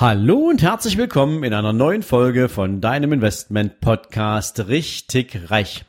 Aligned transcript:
Hallo 0.00 0.48
und 0.48 0.62
herzlich 0.62 0.96
willkommen 0.96 1.44
in 1.44 1.52
einer 1.52 1.74
neuen 1.74 2.02
Folge 2.02 2.48
von 2.48 2.80
deinem 2.80 3.12
Investment 3.12 3.82
Podcast 3.82 4.66
Richtig 4.68 5.50
Reich. 5.50 5.84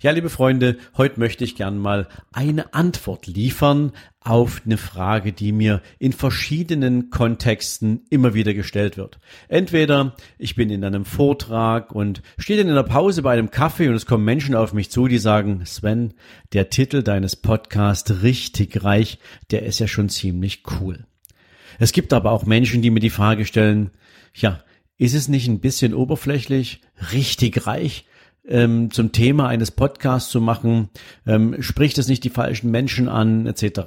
Ja, 0.00 0.10
liebe 0.10 0.28
Freunde, 0.28 0.76
heute 0.96 1.20
möchte 1.20 1.44
ich 1.44 1.54
gern 1.54 1.78
mal 1.78 2.08
eine 2.32 2.74
Antwort 2.74 3.28
liefern 3.28 3.92
auf 4.18 4.62
eine 4.64 4.76
Frage, 4.76 5.32
die 5.32 5.52
mir 5.52 5.82
in 6.00 6.12
verschiedenen 6.12 7.10
Kontexten 7.10 8.02
immer 8.10 8.34
wieder 8.34 8.54
gestellt 8.54 8.96
wird. 8.96 9.20
Entweder 9.46 10.16
ich 10.36 10.56
bin 10.56 10.68
in 10.68 10.82
einem 10.82 11.04
Vortrag 11.04 11.92
und 11.92 12.22
stehe 12.38 12.58
dann 12.58 12.68
in 12.68 12.74
der 12.74 12.82
Pause 12.82 13.22
bei 13.22 13.34
einem 13.34 13.52
Kaffee 13.52 13.88
und 13.88 13.94
es 13.94 14.06
kommen 14.06 14.24
Menschen 14.24 14.56
auf 14.56 14.72
mich 14.72 14.90
zu, 14.90 15.06
die 15.06 15.18
sagen, 15.18 15.64
Sven, 15.64 16.14
der 16.54 16.70
Titel 16.70 17.04
deines 17.04 17.36
Podcasts 17.36 18.24
Richtig 18.24 18.82
Reich, 18.82 19.20
der 19.52 19.62
ist 19.62 19.78
ja 19.78 19.86
schon 19.86 20.08
ziemlich 20.08 20.64
cool. 20.80 21.06
Es 21.78 21.92
gibt 21.92 22.12
aber 22.12 22.32
auch 22.32 22.44
Menschen, 22.44 22.82
die 22.82 22.90
mir 22.90 23.00
die 23.00 23.10
Frage 23.10 23.44
stellen, 23.44 23.90
ja, 24.34 24.62
ist 24.96 25.14
es 25.14 25.28
nicht 25.28 25.48
ein 25.48 25.60
bisschen 25.60 25.94
oberflächlich, 25.94 26.80
richtig 27.12 27.66
reich 27.66 28.06
ähm, 28.46 28.90
zum 28.90 29.12
Thema 29.12 29.48
eines 29.48 29.70
Podcasts 29.70 30.30
zu 30.30 30.40
machen? 30.40 30.90
Ähm, 31.26 31.60
spricht 31.62 31.98
es 31.98 32.08
nicht 32.08 32.24
die 32.24 32.30
falschen 32.30 32.70
Menschen 32.70 33.08
an, 33.08 33.46
etc. 33.46 33.80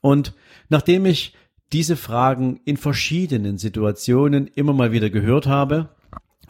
Und 0.00 0.34
nachdem 0.68 1.06
ich 1.06 1.34
diese 1.72 1.96
Fragen 1.96 2.60
in 2.64 2.76
verschiedenen 2.76 3.58
Situationen 3.58 4.46
immer 4.46 4.72
mal 4.72 4.92
wieder 4.92 5.10
gehört 5.10 5.46
habe, 5.46 5.90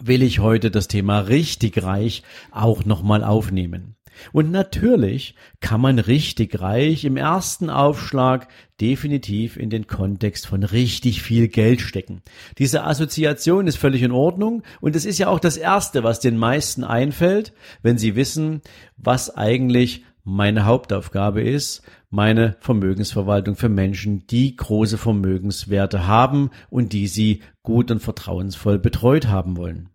will 0.01 0.23
ich 0.23 0.39
heute 0.39 0.71
das 0.71 0.89
Thema 0.89 1.21
richtig 1.21 1.83
reich 1.83 2.23
auch 2.53 2.85
nochmal 2.85 3.25
aufnehmen. 3.25 3.97
Und 4.33 4.51
natürlich 4.51 5.35
kann 5.61 5.81
man 5.81 5.99
richtig 5.99 6.61
reich 6.61 7.05
im 7.05 7.17
ersten 7.17 7.71
Aufschlag 7.71 8.49
definitiv 8.81 9.57
in 9.57 9.71
den 9.71 9.87
Kontext 9.87 10.47
von 10.47 10.63
richtig 10.63 11.23
viel 11.23 11.49
Geld 11.49 11.81
stecken. 11.81 12.23
Diese 12.59 12.85
Assoziation 12.85 13.67
ist 13.67 13.79
völlig 13.79 14.03
in 14.03 14.13
Ordnung 14.13 14.63
und 14.81 14.95
es 14.95 15.05
ist 15.05 15.19
ja 15.19 15.29
auch 15.29 15.41
das 15.41 15.57
Erste, 15.57 16.05
was 16.05 16.21
den 16.21 16.37
meisten 16.37 16.85
einfällt, 16.85 17.53
wenn 17.83 17.99
sie 17.99 18.15
wissen, 18.15 18.63
was 18.97 19.37
eigentlich 19.37 20.05
meine 20.25 20.67
Hauptaufgabe 20.67 21.43
ist, 21.43 21.83
meine 22.11 22.57
Vermögensverwaltung 22.61 23.57
für 23.57 23.69
Menschen, 23.69 24.27
die 24.27 24.55
große 24.55 24.99
Vermögenswerte 24.99 26.07
haben 26.07 26.51
und 26.71 26.93
die 26.93 27.09
sie 27.09 27.43
gut 27.63 27.91
und 27.91 28.01
vertrauensvoll 28.01 28.79
betreut 28.79 29.27
haben 29.27 29.57
wollen. 29.57 29.89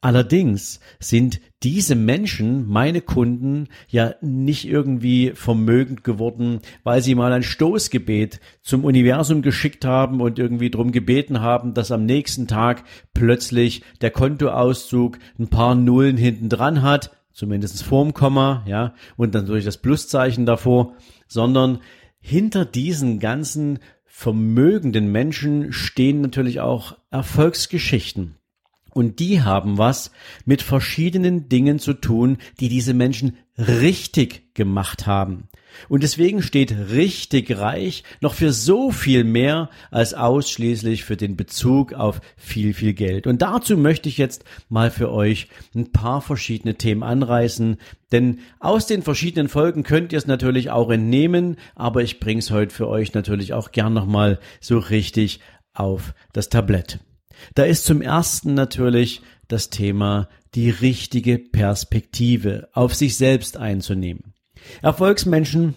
Allerdings 0.00 0.78
sind 1.00 1.40
diese 1.64 1.96
Menschen, 1.96 2.68
meine 2.68 3.00
Kunden, 3.00 3.66
ja 3.88 4.14
nicht 4.20 4.68
irgendwie 4.68 5.32
vermögend 5.34 6.04
geworden, 6.04 6.60
weil 6.84 7.02
sie 7.02 7.16
mal 7.16 7.32
ein 7.32 7.42
Stoßgebet 7.42 8.38
zum 8.62 8.84
Universum 8.84 9.42
geschickt 9.42 9.84
haben 9.84 10.20
und 10.20 10.38
irgendwie 10.38 10.70
drum 10.70 10.92
gebeten 10.92 11.40
haben, 11.40 11.74
dass 11.74 11.90
am 11.90 12.04
nächsten 12.06 12.46
Tag 12.46 12.84
plötzlich 13.12 13.82
der 14.00 14.12
Kontoauszug 14.12 15.18
ein 15.36 15.48
paar 15.48 15.74
Nullen 15.74 16.16
hinten 16.16 16.48
dran 16.48 16.82
hat, 16.82 17.10
zumindest 17.32 17.82
vorm 17.82 18.14
Komma, 18.14 18.64
ja, 18.68 18.94
und 19.16 19.34
dann 19.34 19.46
durch 19.46 19.64
das 19.64 19.78
Pluszeichen 19.78 20.46
davor, 20.46 20.94
sondern 21.26 21.80
hinter 22.20 22.64
diesen 22.64 23.18
ganzen 23.18 23.80
vermögenden 24.04 25.10
Menschen 25.10 25.72
stehen 25.72 26.20
natürlich 26.20 26.60
auch 26.60 26.96
Erfolgsgeschichten. 27.10 28.37
Und 28.98 29.20
die 29.20 29.42
haben 29.42 29.78
was 29.78 30.10
mit 30.44 30.60
verschiedenen 30.60 31.48
Dingen 31.48 31.78
zu 31.78 31.94
tun, 31.94 32.38
die 32.58 32.68
diese 32.68 32.94
Menschen 32.94 33.36
richtig 33.56 34.56
gemacht 34.56 35.06
haben. 35.06 35.44
Und 35.88 36.02
deswegen 36.02 36.42
steht 36.42 36.72
richtig 36.90 37.56
reich 37.56 38.02
noch 38.20 38.34
für 38.34 38.52
so 38.52 38.90
viel 38.90 39.22
mehr 39.22 39.70
als 39.92 40.14
ausschließlich 40.14 41.04
für 41.04 41.16
den 41.16 41.36
Bezug 41.36 41.92
auf 41.92 42.20
viel, 42.36 42.74
viel 42.74 42.92
Geld. 42.92 43.28
Und 43.28 43.40
dazu 43.40 43.76
möchte 43.76 44.08
ich 44.08 44.18
jetzt 44.18 44.44
mal 44.68 44.90
für 44.90 45.12
euch 45.12 45.46
ein 45.76 45.92
paar 45.92 46.20
verschiedene 46.20 46.74
Themen 46.74 47.04
anreißen, 47.04 47.76
denn 48.10 48.40
aus 48.58 48.86
den 48.86 49.02
verschiedenen 49.02 49.48
Folgen 49.48 49.84
könnt 49.84 50.12
ihr 50.12 50.18
es 50.18 50.26
natürlich 50.26 50.70
auch 50.72 50.90
entnehmen, 50.90 51.54
aber 51.76 52.02
ich 52.02 52.18
bringe 52.18 52.40
es 52.40 52.50
heute 52.50 52.74
für 52.74 52.88
euch 52.88 53.14
natürlich 53.14 53.52
auch 53.52 53.70
gern 53.70 53.92
nochmal 53.92 54.40
so 54.60 54.76
richtig 54.76 55.38
auf 55.72 56.14
das 56.32 56.48
Tablett. 56.48 56.98
Da 57.54 57.64
ist 57.64 57.84
zum 57.84 58.02
ersten 58.02 58.54
natürlich 58.54 59.22
das 59.48 59.70
Thema, 59.70 60.28
die 60.54 60.70
richtige 60.70 61.38
Perspektive 61.38 62.68
auf 62.72 62.94
sich 62.94 63.16
selbst 63.16 63.56
einzunehmen. 63.56 64.34
Erfolgsmenschen 64.82 65.76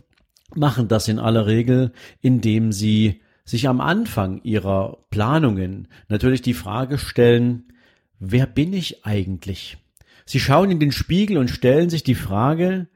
machen 0.55 0.87
das 0.87 1.07
in 1.07 1.19
aller 1.19 1.47
Regel, 1.47 1.91
indem 2.21 2.71
sie 2.71 3.21
sich 3.45 3.67
am 3.67 3.81
Anfang 3.81 4.41
ihrer 4.43 5.05
Planungen 5.09 5.87
natürlich 6.07 6.41
die 6.41 6.53
Frage 6.53 6.97
stellen, 6.97 7.73
wer 8.19 8.45
bin 8.45 8.73
ich 8.73 9.05
eigentlich? 9.05 9.77
Sie 10.25 10.39
schauen 10.39 10.71
in 10.71 10.79
den 10.79 10.91
Spiegel 10.91 11.37
und 11.37 11.49
stellen 11.49 11.89
sich 11.89 12.03
die 12.03 12.15
Frage, 12.15 12.87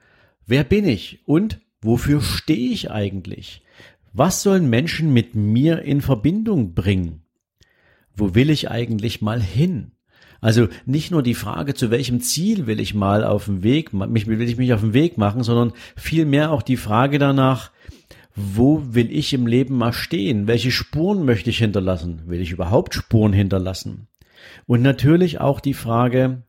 wer 0.46 0.64
bin 0.64 0.88
ich 0.88 1.20
und 1.26 1.60
wofür 1.82 2.22
stehe 2.22 2.72
ich 2.72 2.92
eigentlich? 2.92 3.64
Was 4.14 4.44
sollen 4.44 4.70
Menschen 4.70 5.12
mit 5.12 5.36
mir 5.36 5.82
in 5.82 6.02
Verbindung 6.02 6.74
bringen? 6.74 7.25
Wo 8.16 8.36
will 8.36 8.50
ich 8.50 8.70
eigentlich 8.72 9.22
mal 9.22 9.42
hin? 9.42 9.92
Also 10.42 10.68
nicht 10.86 11.12
nur 11.12 11.24
die 11.24 11.34
Frage, 11.34 11.74
zu 11.74 11.90
welchem 11.92 12.22
Ziel 12.22 12.68
will 12.68 12.80
ich 12.80 12.94
mal 12.94 13.24
auf 13.24 13.46
dem 13.46 13.64
Weg, 13.64 13.94
mich, 13.94 14.28
will 14.28 14.42
ich 14.42 14.58
mich 14.58 14.74
auf 14.74 14.82
den 14.82 14.94
Weg 14.94 15.18
machen, 15.18 15.44
sondern 15.44 15.74
vielmehr 15.96 16.52
auch 16.52 16.62
die 16.62 16.78
Frage 16.78 17.20
danach, 17.20 17.72
wo 18.36 18.84
will 18.92 19.12
ich 19.12 19.34
im 19.34 19.48
Leben 19.48 19.78
mal 19.78 19.94
stehen? 19.94 20.46
Welche 20.46 20.72
Spuren 20.72 21.26
möchte 21.26 21.50
ich 21.50 21.60
hinterlassen? 21.60 22.24
Will 22.28 22.42
ich 22.42 22.52
überhaupt 22.52 22.94
Spuren 22.94 23.34
hinterlassen? 23.34 24.08
Und 24.68 24.82
natürlich 24.82 25.40
auch 25.40 25.60
die 25.60 25.74
Frage, 25.74 26.44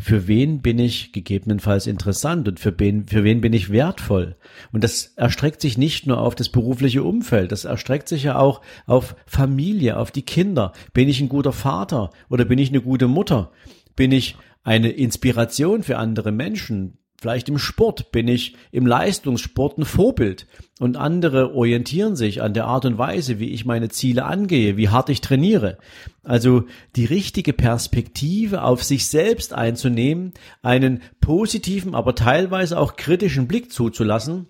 für 0.00 0.26
wen 0.26 0.62
bin 0.62 0.78
ich 0.78 1.12
gegebenenfalls 1.12 1.86
interessant 1.86 2.48
und 2.48 2.58
für 2.58 2.78
wen, 2.78 3.06
für 3.06 3.24
wen 3.24 3.40
bin 3.40 3.52
ich 3.52 3.70
wertvoll. 3.70 4.36
Und 4.72 4.82
das 4.82 5.12
erstreckt 5.16 5.60
sich 5.60 5.78
nicht 5.78 6.06
nur 6.06 6.20
auf 6.20 6.34
das 6.34 6.48
berufliche 6.48 7.02
Umfeld, 7.02 7.52
das 7.52 7.64
erstreckt 7.64 8.08
sich 8.08 8.24
ja 8.24 8.38
auch 8.38 8.62
auf 8.86 9.14
Familie, 9.26 9.98
auf 9.98 10.10
die 10.10 10.22
Kinder. 10.22 10.72
Bin 10.92 11.08
ich 11.08 11.20
ein 11.20 11.28
guter 11.28 11.52
Vater 11.52 12.10
oder 12.28 12.44
bin 12.44 12.58
ich 12.58 12.70
eine 12.70 12.80
gute 12.80 13.08
Mutter? 13.08 13.52
Bin 13.94 14.12
ich 14.12 14.36
eine 14.62 14.90
Inspiration 14.90 15.82
für 15.82 15.98
andere 15.98 16.32
Menschen? 16.32 16.99
Vielleicht 17.20 17.50
im 17.50 17.58
Sport 17.58 18.12
bin 18.12 18.28
ich 18.28 18.56
im 18.72 18.86
Leistungssport 18.86 19.76
ein 19.76 19.84
Vorbild 19.84 20.46
und 20.78 20.96
andere 20.96 21.54
orientieren 21.54 22.16
sich 22.16 22.40
an 22.40 22.54
der 22.54 22.64
Art 22.64 22.86
und 22.86 22.96
Weise, 22.96 23.38
wie 23.38 23.50
ich 23.50 23.66
meine 23.66 23.90
Ziele 23.90 24.24
angehe, 24.24 24.78
wie 24.78 24.88
hart 24.88 25.10
ich 25.10 25.20
trainiere. 25.20 25.76
Also 26.24 26.64
die 26.96 27.04
richtige 27.04 27.52
Perspektive 27.52 28.62
auf 28.62 28.82
sich 28.82 29.08
selbst 29.08 29.52
einzunehmen, 29.52 30.32
einen 30.62 31.02
positiven, 31.20 31.94
aber 31.94 32.14
teilweise 32.14 32.78
auch 32.78 32.96
kritischen 32.96 33.46
Blick 33.46 33.70
zuzulassen 33.70 34.46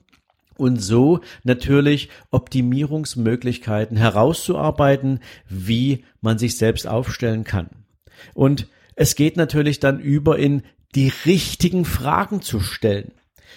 und 0.56 0.80
so 0.80 1.18
natürlich 1.42 2.08
Optimierungsmöglichkeiten 2.30 3.96
herauszuarbeiten, 3.96 5.18
wie 5.48 6.04
man 6.20 6.38
sich 6.38 6.56
selbst 6.56 6.86
aufstellen 6.86 7.42
kann. 7.42 7.70
Und 8.32 8.68
es 8.94 9.16
geht 9.16 9.36
natürlich 9.36 9.80
dann 9.80 9.98
über 9.98 10.38
in 10.38 10.62
die 10.94 11.12
richtigen 11.24 11.84
Fragen 11.84 12.42
zu 12.42 12.60
stellen. 12.60 13.12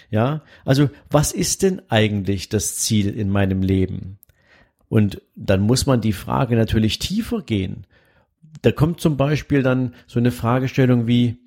Ja, 0.09 0.43
also 0.65 0.89
was 1.09 1.31
ist 1.31 1.63
denn 1.63 1.81
eigentlich 1.89 2.49
das 2.49 2.77
Ziel 2.77 3.09
in 3.09 3.29
meinem 3.29 3.61
Leben? 3.61 4.19
Und 4.87 5.21
dann 5.35 5.61
muss 5.61 5.87
man 5.87 6.01
die 6.01 6.13
Frage 6.13 6.55
natürlich 6.55 6.99
tiefer 6.99 7.41
gehen. 7.41 7.87
Da 8.61 8.71
kommt 8.71 9.01
zum 9.01 9.17
Beispiel 9.17 9.63
dann 9.63 9.95
so 10.05 10.19
eine 10.19 10.31
Fragestellung 10.31 11.07
wie, 11.07 11.37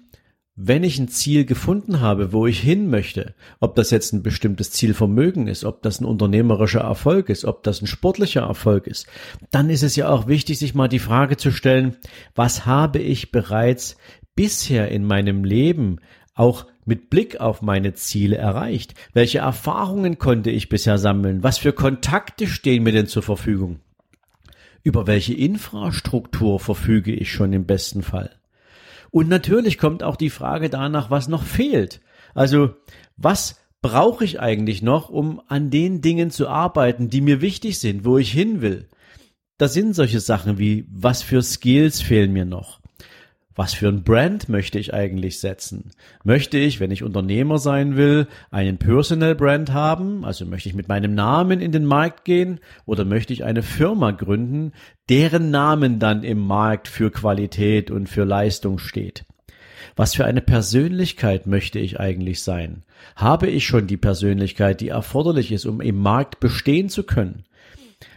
wenn 0.56 0.82
ich 0.82 0.98
ein 0.98 1.08
Ziel 1.08 1.44
gefunden 1.44 2.00
habe, 2.00 2.32
wo 2.32 2.46
ich 2.46 2.58
hin 2.58 2.88
möchte, 2.88 3.34
ob 3.60 3.76
das 3.76 3.90
jetzt 3.90 4.12
ein 4.12 4.22
bestimmtes 4.22 4.72
Zielvermögen 4.72 5.46
ist, 5.48 5.64
ob 5.64 5.82
das 5.82 6.00
ein 6.00 6.06
unternehmerischer 6.06 6.80
Erfolg 6.80 7.28
ist, 7.28 7.44
ob 7.44 7.62
das 7.62 7.82
ein 7.82 7.86
sportlicher 7.86 8.40
Erfolg 8.40 8.86
ist, 8.86 9.06
dann 9.50 9.70
ist 9.70 9.82
es 9.82 9.96
ja 9.96 10.08
auch 10.08 10.26
wichtig, 10.26 10.58
sich 10.58 10.74
mal 10.74 10.88
die 10.88 10.98
Frage 10.98 11.36
zu 11.36 11.52
stellen, 11.52 11.96
was 12.34 12.64
habe 12.64 12.98
ich 12.98 13.30
bereits 13.30 13.96
bisher 14.36 14.90
in 14.90 15.04
meinem 15.04 15.42
Leben 15.42 15.98
auch 16.34 16.66
mit 16.84 17.10
Blick 17.10 17.40
auf 17.40 17.62
meine 17.62 17.94
Ziele 17.94 18.36
erreicht? 18.36 18.94
Welche 19.12 19.38
Erfahrungen 19.38 20.18
konnte 20.18 20.50
ich 20.50 20.68
bisher 20.68 20.98
sammeln? 20.98 21.42
Was 21.42 21.58
für 21.58 21.72
Kontakte 21.72 22.46
stehen 22.46 22.84
mir 22.84 22.92
denn 22.92 23.08
zur 23.08 23.22
Verfügung? 23.22 23.80
Über 24.84 25.08
welche 25.08 25.34
Infrastruktur 25.34 26.60
verfüge 26.60 27.12
ich 27.12 27.32
schon 27.32 27.52
im 27.52 27.66
besten 27.66 28.02
Fall? 28.02 28.30
Und 29.10 29.28
natürlich 29.28 29.78
kommt 29.78 30.02
auch 30.02 30.16
die 30.16 30.30
Frage 30.30 30.70
danach, 30.70 31.10
was 31.10 31.26
noch 31.26 31.42
fehlt. 31.42 32.00
Also, 32.34 32.76
was 33.16 33.58
brauche 33.82 34.24
ich 34.24 34.40
eigentlich 34.40 34.82
noch, 34.82 35.08
um 35.08 35.40
an 35.48 35.70
den 35.70 36.02
Dingen 36.02 36.30
zu 36.30 36.48
arbeiten, 36.48 37.08
die 37.08 37.20
mir 37.20 37.40
wichtig 37.40 37.78
sind, 37.78 38.04
wo 38.04 38.18
ich 38.18 38.30
hin 38.30 38.60
will? 38.60 38.88
Das 39.58 39.72
sind 39.72 39.94
solche 39.94 40.20
Sachen 40.20 40.58
wie, 40.58 40.86
was 40.90 41.22
für 41.22 41.42
Skills 41.42 42.02
fehlen 42.02 42.32
mir 42.32 42.44
noch? 42.44 42.80
Was 43.56 43.72
für 43.72 43.88
ein 43.88 44.02
Brand 44.02 44.50
möchte 44.50 44.78
ich 44.78 44.92
eigentlich 44.92 45.40
setzen? 45.40 45.92
Möchte 46.24 46.58
ich, 46.58 46.78
wenn 46.78 46.90
ich 46.90 47.02
Unternehmer 47.02 47.56
sein 47.56 47.96
will, 47.96 48.28
einen 48.50 48.76
Personal 48.76 49.34
Brand 49.34 49.72
haben? 49.72 50.26
Also 50.26 50.44
möchte 50.44 50.68
ich 50.68 50.74
mit 50.74 50.88
meinem 50.88 51.14
Namen 51.14 51.60
in 51.60 51.72
den 51.72 51.86
Markt 51.86 52.26
gehen? 52.26 52.60
Oder 52.84 53.06
möchte 53.06 53.32
ich 53.32 53.44
eine 53.44 53.62
Firma 53.62 54.10
gründen, 54.10 54.72
deren 55.08 55.50
Namen 55.50 55.98
dann 55.98 56.22
im 56.22 56.38
Markt 56.38 56.86
für 56.86 57.10
Qualität 57.10 57.90
und 57.90 58.10
für 58.10 58.24
Leistung 58.24 58.78
steht? 58.78 59.24
Was 59.96 60.14
für 60.14 60.26
eine 60.26 60.42
Persönlichkeit 60.42 61.46
möchte 61.46 61.78
ich 61.78 61.98
eigentlich 61.98 62.42
sein? 62.42 62.84
Habe 63.14 63.46
ich 63.46 63.66
schon 63.66 63.86
die 63.86 63.96
Persönlichkeit, 63.96 64.82
die 64.82 64.88
erforderlich 64.88 65.50
ist, 65.50 65.64
um 65.64 65.80
im 65.80 65.96
Markt 65.96 66.40
bestehen 66.40 66.90
zu 66.90 67.04
können? 67.04 67.44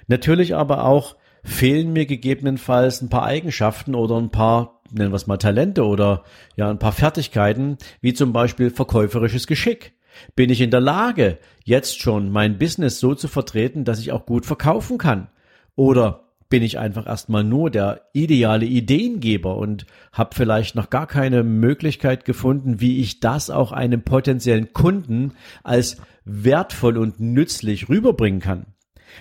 Natürlich 0.08 0.56
aber 0.56 0.84
auch 0.84 1.16
fehlen 1.46 1.94
mir 1.94 2.06
gegebenenfalls 2.06 3.02
ein 3.02 3.08
paar 3.08 3.24
Eigenschaften 3.24 3.96
oder 3.96 4.18
ein 4.18 4.32
paar 4.32 4.79
nennen 4.92 5.12
wir 5.12 5.16
es 5.16 5.28
mal 5.28 5.38
Talente 5.38 5.86
oder 5.86 6.24
ja 6.56 6.70
ein 6.70 6.80
paar 6.80 6.92
Fertigkeiten, 6.92 7.78
wie 8.02 8.14
zum 8.14 8.34
Beispiel 8.34 8.70
verkäuferisches 8.70 9.48
Geschick. 9.48 9.94
Bin 10.36 10.50
ich 10.50 10.62
in 10.62 10.72
der 10.72 10.82
Lage, 10.82 11.38
jetzt 11.64 12.00
schon 12.02 12.32
mein 12.32 12.58
Business 12.58 13.00
so 13.00 13.16
zu 13.16 13.28
vertreten, 13.28 13.86
dass 13.86 14.00
ich 14.00 14.12
auch 14.12 14.26
gut 14.26 14.46
verkaufen 14.46 14.98
kann? 14.98 15.30
Oder 15.76 16.30
bin 16.50 16.64
ich 16.64 16.80
einfach 16.80 17.06
erstmal 17.06 17.44
nur 17.44 17.70
der 17.70 18.02
ideale 18.12 18.66
Ideengeber 18.66 19.56
und 19.58 19.86
habe 20.12 20.36
vielleicht 20.36 20.76
noch 20.76 20.90
gar 20.90 21.06
keine 21.06 21.44
Möglichkeit 21.44 22.26
gefunden, 22.26 22.82
wie 22.82 23.00
ich 23.00 23.20
das 23.20 23.52
auch 23.52 23.72
einem 23.72 24.02
potenziellen 24.02 24.74
Kunden 24.74 25.34
als 25.64 25.98
wertvoll 26.26 26.98
und 26.98 27.20
nützlich 27.20 27.88
rüberbringen 27.88 28.42
kann. 28.42 28.66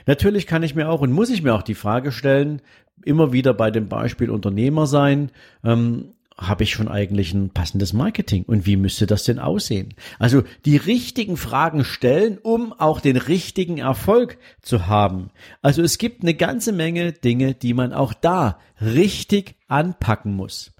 Natürlich 0.06 0.46
kann 0.46 0.62
ich 0.62 0.74
mir 0.74 0.88
auch 0.88 1.00
und 1.00 1.12
muss 1.12 1.30
ich 1.30 1.42
mir 1.42 1.54
auch 1.54 1.62
die 1.62 1.74
Frage 1.74 2.12
stellen, 2.12 2.62
immer 3.04 3.32
wieder 3.32 3.54
bei 3.54 3.70
dem 3.70 3.88
Beispiel 3.88 4.30
Unternehmer 4.30 4.86
sein, 4.86 5.30
ähm, 5.64 6.14
habe 6.38 6.62
ich 6.62 6.70
schon 6.70 6.86
eigentlich 6.86 7.34
ein 7.34 7.50
passendes 7.50 7.92
Marketing 7.92 8.44
und 8.44 8.64
wie 8.64 8.76
müsste 8.76 9.06
das 9.06 9.24
denn 9.24 9.40
aussehen? 9.40 9.94
Also 10.20 10.44
die 10.64 10.76
richtigen 10.76 11.36
Fragen 11.36 11.84
stellen, 11.84 12.38
um 12.38 12.72
auch 12.72 13.00
den 13.00 13.16
richtigen 13.16 13.78
Erfolg 13.78 14.38
zu 14.62 14.86
haben. 14.86 15.30
Also 15.62 15.82
es 15.82 15.98
gibt 15.98 16.22
eine 16.22 16.34
ganze 16.34 16.72
Menge 16.72 17.12
Dinge, 17.12 17.54
die 17.54 17.74
man 17.74 17.92
auch 17.92 18.14
da 18.14 18.60
richtig 18.80 19.56
anpacken 19.66 20.34
muss. 20.34 20.72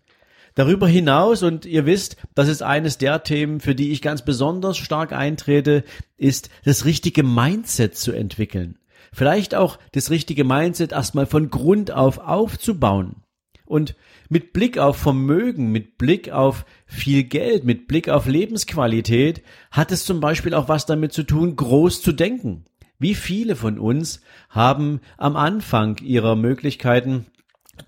Darüber 0.55 0.88
hinaus, 0.88 1.43
und 1.43 1.67
ihr 1.67 1.87
wisst, 1.87 2.17
das 2.35 2.49
ist 2.49 2.62
eines 2.62 2.99
der 2.99 3.23
Themen, 3.23 3.61
für 3.61 3.76
die 3.76 3.93
ich 3.93 4.03
ganz 4.03 4.25
besonders 4.25 4.76
stark 4.76 5.12
eintrete, 5.12 5.85
ist 6.17 6.50
das 6.64 6.85
richtige 6.85 7.23
Mindset 7.23 7.97
zu 7.97 8.12
entwickeln. 8.12 8.76
Vielleicht 9.12 9.55
auch 9.55 9.78
das 9.93 10.10
richtige 10.10 10.44
Mindset 10.44 10.93
erstmal 10.93 11.26
von 11.26 11.50
Grund 11.50 11.90
auf 11.90 12.19
aufzubauen. 12.19 13.22
Und 13.64 13.96
mit 14.31 14.55
Blick 14.55 14.78
auf 14.78 14.96
Vermögen, 14.96 15.70
mit 15.72 15.99
Blick 15.99 16.31
auf 16.31 16.64
viel 16.87 17.25
Geld, 17.25 17.64
mit 17.64 17.87
Blick 17.87 18.08
auf 18.08 18.26
Lebensqualität 18.26 19.43
hat 19.70 19.93
es 19.93 20.05
zum 20.05 20.20
Beispiel 20.20 20.55
auch 20.55 20.69
was 20.69 20.87
damit 20.87 21.12
zu 21.12 21.22
tun, 21.22 21.55
groß 21.55 22.00
zu 22.00 22.12
denken. 22.12 22.64
Wie 22.99 23.14
viele 23.14 23.56
von 23.56 23.78
uns 23.78 24.22
haben 24.49 25.00
am 25.19 25.37
Anfang 25.37 25.99
ihrer 25.99 26.34
Möglichkeiten 26.34 27.26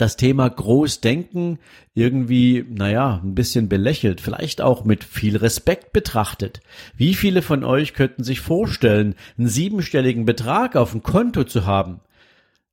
das 0.00 0.16
Thema 0.16 0.48
Großdenken 0.48 1.58
irgendwie, 1.94 2.64
naja, 2.68 3.20
ein 3.22 3.34
bisschen 3.34 3.68
belächelt, 3.68 4.20
vielleicht 4.20 4.62
auch 4.62 4.84
mit 4.84 5.04
viel 5.04 5.36
Respekt 5.36 5.92
betrachtet. 5.92 6.60
Wie 6.96 7.14
viele 7.14 7.42
von 7.42 7.64
euch 7.64 7.92
könnten 7.92 8.24
sich 8.24 8.40
vorstellen, 8.40 9.14
einen 9.36 9.48
siebenstelligen 9.48 10.24
Betrag 10.24 10.74
auf 10.76 10.92
dem 10.92 11.02
Konto 11.02 11.44
zu 11.44 11.66
haben? 11.66 12.00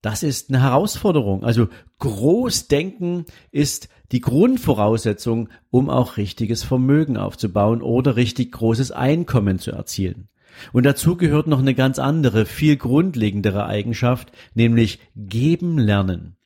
Das 0.02 0.24
ist 0.24 0.50
eine 0.50 0.62
Herausforderung. 0.62 1.44
Also 1.44 1.68
Großdenken 2.00 3.26
ist 3.52 3.90
die 4.14 4.22
Grundvoraussetzung, 4.22 5.50
um 5.70 5.90
auch 5.90 6.16
richtiges 6.16 6.64
Vermögen 6.64 7.18
aufzubauen 7.18 7.82
oder 7.82 8.16
richtig 8.16 8.54
großes 8.54 8.92
Einkommen 8.92 9.60
zu 9.60 9.72
erzielen. 9.72 10.30
Und 10.72 10.86
dazu 10.86 11.18
gehört 11.18 11.48
noch 11.48 11.60
eine 11.60 11.76
ganz 11.76 12.00
andere, 12.00 12.46
viel 12.46 12.78
grundlegendere 12.78 13.66
Eigenschaft, 13.66 14.32
nämlich 14.54 15.00
geben 15.16 15.78
lernen. 15.78 16.37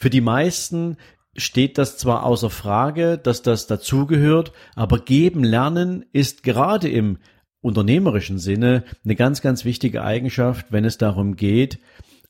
Für 0.00 0.08
die 0.08 0.22
meisten 0.22 0.96
steht 1.36 1.76
das 1.76 1.98
zwar 1.98 2.24
außer 2.24 2.48
Frage, 2.48 3.18
dass 3.18 3.42
das 3.42 3.66
dazugehört, 3.66 4.52
aber 4.74 4.98
geben 4.98 5.44
lernen 5.44 6.06
ist 6.12 6.42
gerade 6.42 6.88
im 6.88 7.18
unternehmerischen 7.60 8.38
Sinne 8.38 8.84
eine 9.04 9.14
ganz, 9.14 9.42
ganz 9.42 9.66
wichtige 9.66 10.02
Eigenschaft, 10.02 10.66
wenn 10.70 10.86
es 10.86 10.96
darum 10.96 11.36
geht, 11.36 11.80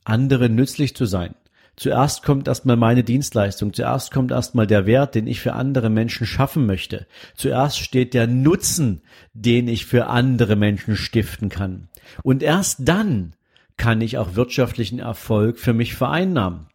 anderen 0.02 0.56
nützlich 0.56 0.96
zu 0.96 1.06
sein. 1.06 1.36
Zuerst 1.76 2.24
kommt 2.24 2.48
erstmal 2.48 2.76
meine 2.76 3.04
Dienstleistung, 3.04 3.72
zuerst 3.72 4.10
kommt 4.10 4.32
erstmal 4.32 4.66
der 4.66 4.84
Wert, 4.84 5.14
den 5.14 5.28
ich 5.28 5.40
für 5.40 5.52
andere 5.52 5.90
Menschen 5.90 6.26
schaffen 6.26 6.66
möchte. 6.66 7.06
Zuerst 7.36 7.78
steht 7.78 8.14
der 8.14 8.26
Nutzen, 8.26 9.02
den 9.32 9.68
ich 9.68 9.86
für 9.86 10.08
andere 10.08 10.56
Menschen 10.56 10.96
stiften 10.96 11.48
kann. 11.48 11.88
Und 12.24 12.42
erst 12.42 12.88
dann 12.88 13.36
kann 13.76 14.00
ich 14.00 14.18
auch 14.18 14.34
wirtschaftlichen 14.34 14.98
Erfolg 14.98 15.58
für 15.58 15.72
mich 15.72 15.94
vereinnahmen. 15.94 16.66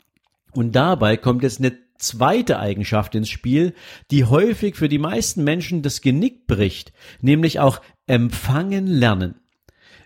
Und 0.56 0.75
dabei 0.75 1.18
kommt 1.18 1.44
jetzt 1.44 1.60
eine 1.60 1.74
zweite 1.98 2.60
Eigenschaft 2.60 3.16
ins 3.16 3.30
Spiel, 3.30 3.74
die 4.12 4.25
häufig 4.25 4.75
für 4.75 4.90
die 4.90 5.00
meisten 5.00 5.44
Menschen 5.44 5.81
das 5.81 6.02
Genick 6.02 6.48
bricht, 6.48 6.94
nämlich 7.22 7.60
auch 7.60 7.81
empfangen 8.07 8.88
lernen. 8.88 9.36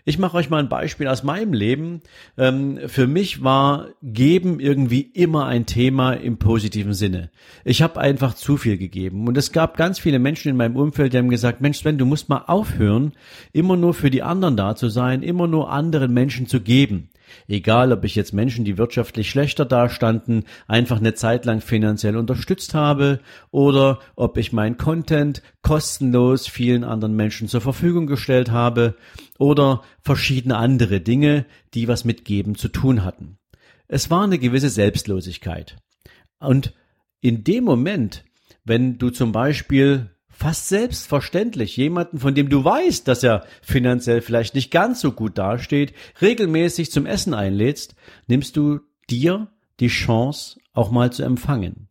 Ich 0.06 0.18
mache 0.18 0.38
euch 0.38 0.48
mal 0.48 0.58
ein 0.58 0.68
Beispiel 0.68 1.08
aus 1.08 1.22
meinem 1.22 1.52
Leben. 1.52 2.00
Ähm, 2.38 2.80
für 2.86 3.06
mich 3.06 3.44
war 3.44 3.88
Geben 4.02 4.58
irgendwie 4.58 5.02
immer 5.02 5.46
ein 5.46 5.66
Thema 5.66 6.14
im 6.14 6.38
positiven 6.38 6.94
Sinne. 6.94 7.30
Ich 7.64 7.82
habe 7.82 8.00
einfach 8.00 8.34
zu 8.34 8.56
viel 8.56 8.78
gegeben. 8.78 9.28
Und 9.28 9.36
es 9.36 9.52
gab 9.52 9.76
ganz 9.76 9.98
viele 9.98 10.18
Menschen 10.18 10.48
in 10.48 10.56
meinem 10.56 10.76
Umfeld, 10.76 11.12
die 11.12 11.18
haben 11.18 11.28
gesagt, 11.28 11.60
Mensch 11.60 11.78
Sven, 11.78 11.98
du 11.98 12.06
musst 12.06 12.28
mal 12.28 12.44
aufhören, 12.46 13.12
immer 13.52 13.76
nur 13.76 13.92
für 13.92 14.10
die 14.10 14.22
anderen 14.22 14.56
da 14.56 14.74
zu 14.74 14.88
sein, 14.88 15.22
immer 15.22 15.46
nur 15.46 15.70
anderen 15.70 16.14
Menschen 16.14 16.46
zu 16.46 16.60
geben. 16.60 17.10
Egal, 17.48 17.92
ob 17.92 18.04
ich 18.04 18.14
jetzt 18.14 18.32
Menschen, 18.32 18.64
die 18.64 18.78
wirtschaftlich 18.78 19.30
schlechter 19.30 19.64
dastanden, 19.64 20.44
einfach 20.66 20.98
eine 20.98 21.14
Zeit 21.14 21.44
lang 21.44 21.60
finanziell 21.60 22.16
unterstützt 22.16 22.74
habe 22.74 23.20
oder 23.50 23.98
ob 24.16 24.36
ich 24.36 24.52
mein 24.52 24.76
Content 24.76 25.42
kostenlos 25.62 26.46
vielen 26.46 26.84
anderen 26.84 27.14
Menschen 27.14 27.48
zur 27.48 27.60
Verfügung 27.60 28.06
gestellt 28.06 28.50
habe 28.50 28.96
oder 29.38 29.82
verschiedene 30.02 30.56
andere 30.56 31.00
Dinge, 31.00 31.46
die 31.74 31.88
was 31.88 32.04
mit 32.04 32.24
Geben 32.24 32.54
zu 32.54 32.68
tun 32.68 33.04
hatten. 33.04 33.38
Es 33.88 34.10
war 34.10 34.24
eine 34.24 34.38
gewisse 34.38 34.70
Selbstlosigkeit. 34.70 35.76
Und 36.38 36.74
in 37.20 37.44
dem 37.44 37.64
Moment, 37.64 38.24
wenn 38.64 38.98
du 38.98 39.10
zum 39.10 39.32
Beispiel 39.32 40.10
fast 40.40 40.68
selbstverständlich 40.70 41.76
jemanden, 41.76 42.18
von 42.18 42.34
dem 42.34 42.48
du 42.48 42.64
weißt, 42.64 43.06
dass 43.06 43.22
er 43.22 43.44
finanziell 43.60 44.22
vielleicht 44.22 44.54
nicht 44.54 44.70
ganz 44.70 45.02
so 45.02 45.12
gut 45.12 45.36
dasteht, 45.36 45.92
regelmäßig 46.22 46.90
zum 46.90 47.04
Essen 47.04 47.34
einlädst, 47.34 47.94
nimmst 48.26 48.56
du 48.56 48.80
dir 49.10 49.48
die 49.80 49.88
Chance, 49.88 50.58
auch 50.72 50.90
mal 50.90 51.12
zu 51.12 51.24
empfangen. 51.24 51.88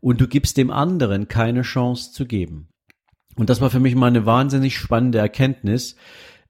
Und 0.00 0.20
du 0.20 0.28
gibst 0.28 0.58
dem 0.58 0.70
anderen 0.70 1.26
keine 1.28 1.62
Chance 1.62 2.12
zu 2.12 2.26
geben. 2.26 2.68
Und 3.34 3.48
das 3.48 3.62
war 3.62 3.70
für 3.70 3.80
mich 3.80 3.94
mal 3.94 4.08
eine 4.08 4.26
wahnsinnig 4.26 4.76
spannende 4.76 5.18
Erkenntnis. 5.18 5.96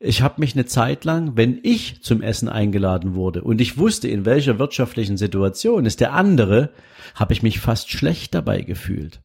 Ich 0.00 0.22
habe 0.22 0.40
mich 0.40 0.54
eine 0.54 0.66
Zeit 0.66 1.04
lang, 1.04 1.36
wenn 1.36 1.60
ich 1.62 2.02
zum 2.02 2.22
Essen 2.22 2.48
eingeladen 2.48 3.14
wurde 3.14 3.42
und 3.44 3.60
ich 3.60 3.78
wusste, 3.78 4.08
in 4.08 4.24
welcher 4.24 4.58
wirtschaftlichen 4.58 5.16
Situation 5.16 5.86
ist 5.86 6.00
der 6.00 6.12
andere, 6.12 6.70
habe 7.14 7.32
ich 7.32 7.44
mich 7.44 7.60
fast 7.60 7.88
schlecht 7.90 8.34
dabei 8.34 8.62
gefühlt. 8.62 9.20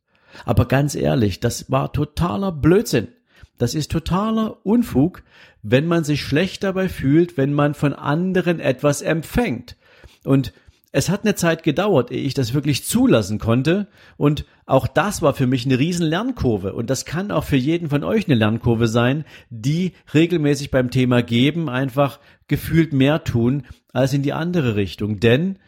Aber 0.46 0.68
ganz 0.68 0.96
ehrlich, 0.96 1.40
das 1.40 1.72
war 1.72 1.94
totaler 1.94 2.52
Blödsinn. 2.52 3.10
Das 3.58 3.76
ist 3.76 3.92
totaler 3.92 4.66
Unfug, 4.66 5.24
wenn 5.62 5.86
man 5.86 6.04
sich 6.04 6.24
schlecht 6.24 6.64
dabei 6.64 6.90
fühlt, 6.90 7.38
wenn 7.38 7.54
man 7.54 7.74
von 7.74 7.94
anderen 7.94 8.60
etwas 8.60 9.02
empfängt. 9.02 9.76
Und 10.24 10.54
es 10.92 11.10
hat 11.10 11.24
eine 11.24 11.36
Zeit 11.36 11.64
gedauert, 11.64 12.12
ehe 12.12 12.24
ich 12.24 12.34
das 12.34 12.54
wirklich 12.54 12.86
zulassen 12.86 13.40
konnte. 13.40 13.88
Und 14.18 14.46
auch 14.66 14.88
das 14.88 15.22
war 15.22 15.34
für 15.34 15.48
mich 15.48 15.66
eine 15.66 15.80
riesen 15.80 16.06
Lernkurve. 16.06 16.74
Und 16.74 16.90
das 16.90 17.06
kann 17.06 17.32
auch 17.32 17.46
für 17.46 17.56
jeden 17.56 17.90
von 17.90 18.04
euch 18.04 18.28
eine 18.28 18.36
Lernkurve 18.36 18.88
sein, 18.88 19.24
die 19.50 19.94
regelmäßig 20.14 20.72
beim 20.72 20.90
Thema 20.90 21.24
geben 21.24 21.70
einfach 21.70 22.20
gefühlt 22.48 22.92
mehr 22.92 23.24
tun 23.24 23.64
als 23.94 24.14
in 24.14 24.22
die 24.22 24.34
andere 24.34 24.76
Richtung. 24.76 25.20
Denn 25.20 25.60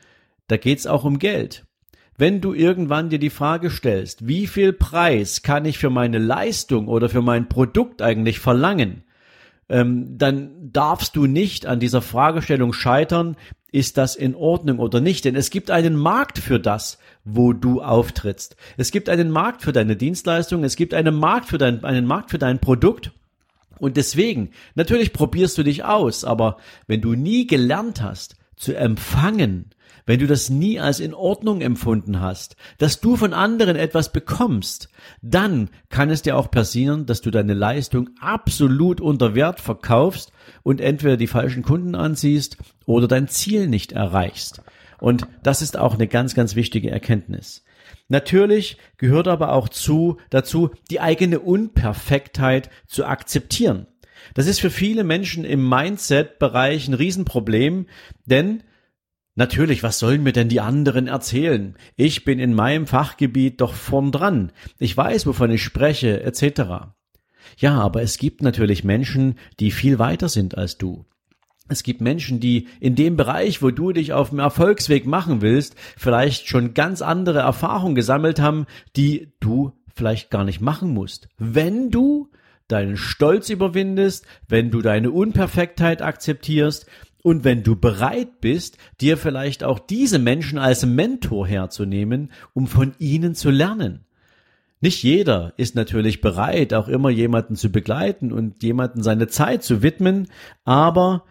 da 0.48 0.58
geht's 0.58 0.88
auch 0.88 1.06
um 1.06 1.20
Geld. 1.20 1.66
Wenn 2.18 2.42
du 2.42 2.54
irgendwann 2.54 3.10
dir 3.10 3.20
die 3.20 3.30
Frage 3.30 3.70
stellst, 3.72 4.28
wie 4.28 4.48
viel 4.48 4.72
Preis 4.74 5.42
kann 5.42 5.66
ich 5.66 5.80
für 5.80 5.90
meine 5.90 6.20
Leistung 6.20 6.88
oder 6.88 7.10
für 7.10 7.22
mein 7.22 7.50
Produkt 7.50 8.02
eigentlich 8.02 8.40
verlangen, 8.40 9.04
ähm, 9.70 10.18
dann 10.18 10.72
darfst 10.72 11.16
du 11.16 11.26
nicht 11.26 11.66
an 11.66 11.80
dieser 11.80 12.02
Fragestellung 12.02 12.74
scheitern, 12.74 13.36
ist 13.72 13.98
das 13.98 14.16
in 14.16 14.36
Ordnung 14.36 14.78
oder 14.78 15.02
nicht? 15.02 15.26
Denn 15.26 15.36
es 15.36 15.50
gibt 15.50 15.72
einen 15.72 15.96
Markt 15.96 16.38
für 16.38 16.60
das, 16.60 17.00
wo 17.24 17.54
du 17.54 17.82
auftrittst. 17.82 18.56
Es 18.78 18.92
gibt 18.92 19.10
einen 19.10 19.32
Markt 19.32 19.64
für 19.64 19.72
deine 19.72 19.96
Dienstleistung, 19.96 20.64
es 20.64 20.76
gibt 20.76 20.94
einen 20.94 21.16
Markt 21.16 21.48
für 21.48 21.58
dein, 21.58 21.84
einen 21.84 22.06
Markt 22.06 22.30
für 22.30 22.38
dein 22.38 22.60
Produkt. 22.60 23.12
Und 23.80 23.98
deswegen, 23.98 24.52
natürlich 24.76 25.12
probierst 25.12 25.58
du 25.58 25.64
dich 25.64 25.84
aus, 25.84 26.24
aber 26.24 26.58
wenn 26.86 27.02
du 27.02 27.16
nie 27.16 27.48
gelernt 27.48 28.04
hast 28.04 28.36
zu 28.56 28.76
empfangen, 28.76 29.73
wenn 30.06 30.20
du 30.20 30.28
das 30.28 30.50
nie 30.50 30.80
als 30.80 31.00
in 31.00 31.14
Ordnung 31.14 31.62
empfunden 31.62 32.20
hast, 32.20 32.56
dass 32.78 33.00
du 33.00 33.16
von 33.16 33.34
anderen 33.34 33.76
etwas 33.76 34.12
bekommst, 34.12 34.90
dann 35.22 35.70
kann 35.90 36.10
es 36.10 36.22
dir 36.22 36.38
auch 36.38 36.52
passieren, 36.52 37.06
dass 37.06 37.22
du 37.22 37.32
deine 37.32 37.54
Leistung 37.54 38.10
absolut 38.20 39.02
unter 39.02 39.36
Wert 39.36 39.60
verkaufst 39.60 40.32
und 40.64 40.82
entweder 40.82 41.18
die 41.18 41.28
falschen 41.28 41.64
Kunden 41.64 41.96
anziehst 41.96 42.58
oder 42.86 43.08
dein 43.08 43.28
Ziel 43.28 43.68
nicht 43.68 43.94
erreichst. 43.94 44.62
Und 45.00 45.28
das 45.42 45.62
ist 45.62 45.78
auch 45.78 45.96
eine 45.96 46.08
ganz, 46.08 46.34
ganz 46.34 46.56
wichtige 46.56 46.90
Erkenntnis. 46.90 47.64
Natürlich 48.08 48.78
gehört 48.98 49.28
aber 49.28 49.54
auch 49.54 49.70
zu, 49.70 50.18
dazu, 50.30 50.72
die 50.90 51.00
eigene 51.00 51.40
Unperfektheit 51.40 52.70
zu 52.88 53.06
akzeptieren. 53.06 53.88
Das 54.34 54.48
ist 54.48 54.60
für 54.60 54.70
viele 54.70 55.04
Menschen 55.04 55.44
im 55.44 55.68
Mindset-Bereich 55.68 56.88
ein 56.88 56.94
Riesenproblem, 56.94 57.88
denn 58.26 58.64
Natürlich, 59.36 59.82
was 59.82 59.98
sollen 59.98 60.22
mir 60.22 60.32
denn 60.32 60.50
die 60.50 60.62
anderen 60.62 61.08
erzählen? 61.08 61.76
Ich 61.96 62.24
bin 62.24 62.38
in 62.38 62.54
meinem 62.54 62.86
Fachgebiet 62.86 63.62
doch 63.62 63.74
vorn 63.74 64.12
dran. 64.12 64.52
Ich 64.78 64.96
weiß, 64.96 65.26
wovon 65.26 65.50
ich 65.50 65.64
spreche, 65.64 66.22
etc. 66.22 66.94
Ja, 67.58 67.80
aber 67.80 68.04
es 68.04 68.18
gibt 68.18 68.44
natürlich 68.44 68.84
Menschen, 68.84 69.40
die 69.60 69.72
viel 69.72 69.98
weiter 69.98 70.30
sind 70.30 70.58
als 70.58 70.78
du. 70.78 71.06
Es 71.70 71.82
gibt 71.82 72.02
Menschen, 72.02 72.40
die 72.40 72.68
in 72.80 72.96
dem 72.96 73.16
Bereich, 73.18 73.62
wo 73.62 73.72
du 73.72 73.94
dich 73.94 74.14
auf 74.14 74.30
dem 74.30 74.40
Erfolgsweg 74.40 75.08
machen 75.08 75.42
willst, 75.42 75.76
vielleicht 75.98 76.48
schon 76.48 76.74
ganz 76.74 77.02
andere 77.02 77.40
Erfahrungen 77.40 77.96
gesammelt 77.96 78.40
haben, 78.40 78.68
die 78.96 79.34
du 79.40 79.72
vielleicht 79.96 80.30
gar 80.30 80.44
nicht 80.44 80.62
machen 80.62 80.90
musst. 80.90 81.30
Wenn 81.38 81.90
du 81.90 82.30
deinen 82.68 82.98
Stolz 82.98 83.50
überwindest, 83.50 84.26
wenn 84.48 84.72
du 84.72 84.82
deine 84.82 85.12
Unperfektheit 85.12 86.02
akzeptierst 86.02 86.86
und 87.24 87.44
wenn 87.44 87.64
du 87.64 87.76
bereit 87.76 88.42
bist, 88.42 88.78
dir 89.02 89.18
vielleicht 89.18 89.64
auch 89.64 89.80
diese 89.80 90.20
Menschen 90.20 90.60
als 90.60 90.86
Mentor 90.86 91.48
herzunehmen, 91.48 92.32
um 92.54 92.68
von 92.68 92.94
ihnen 93.00 93.34
zu 93.34 93.50
lernen. 93.50 94.06
Nicht 94.82 95.02
jeder 95.02 95.54
ist 95.56 95.76
natürlich 95.76 96.20
bereit, 96.20 96.74
auch 96.74 96.90
immer 96.90 97.10
jemanden 97.10 97.56
zu 97.56 97.72
begleiten 97.72 98.34
und 98.34 98.62
jemanden 98.62 99.02
seine 99.02 99.28
Zeit 99.28 99.64
zu 99.64 99.82
widmen, 99.82 100.28
aber 100.66 101.24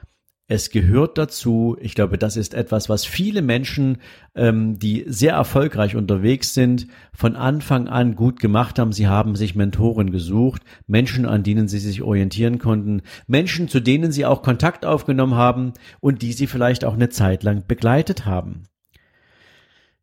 es 0.53 0.69
gehört 0.69 1.17
dazu. 1.17 1.79
Ich 1.81 1.95
glaube, 1.95 2.19
das 2.19 2.37
ist 2.37 2.53
etwas, 2.53 2.91
was 2.91 3.07
viele 3.07 3.41
Menschen, 3.41 3.97
ähm, 4.35 4.79
die 4.79 5.05
sehr 5.07 5.33
erfolgreich 5.33 5.97
unterwegs 5.97 6.53
sind, 6.53 6.89
von 7.15 7.37
Anfang 7.37 7.89
an 7.89 8.17
gut 8.17 8.39
gemacht 8.39 8.79
haben. 8.79 8.93
Sie 8.93 9.09
haben 9.09 9.35
sich 9.35 9.55
Mentoren 9.55 10.13
gesucht, 10.13 10.61
Menschen, 10.87 11.25
an 11.25 11.43
denen 11.43 11.69
sie 11.69 11.79
sich 11.79 12.03
orientieren 12.03 12.59
konnten, 12.59 13.01
Menschen, 13.27 13.69
zu 13.69 13.81
denen 13.81 14.13
sie 14.13 14.27
auch 14.27 14.43
Kontakt 14.43 14.85
aufgenommen 14.85 15.37
haben 15.37 15.73
und 16.01 16.21
die 16.21 16.35
sie 16.35 16.47
vielleicht 16.47 16.85
auch 16.85 16.95
eine 16.95 17.09
Zeit 17.09 17.45
lang 17.45 17.65
begleitet 17.67 18.27
haben. 18.27 18.65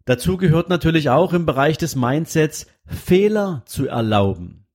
Dazu 0.05 0.37
gehört 0.37 0.67
natürlich 0.67 1.11
auch 1.11 1.33
im 1.33 1.45
Bereich 1.45 1.77
des 1.77 1.95
Mindsets 1.95 2.65
Fehler 2.87 3.61
zu 3.67 3.87
erlauben. 3.87 4.65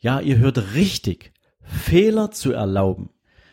Ja, 0.00 0.18
ihr 0.18 0.38
hört 0.38 0.74
richtig. 0.74 1.32
Fehler 1.62 2.32
zu 2.32 2.50
erlauben. 2.50 3.10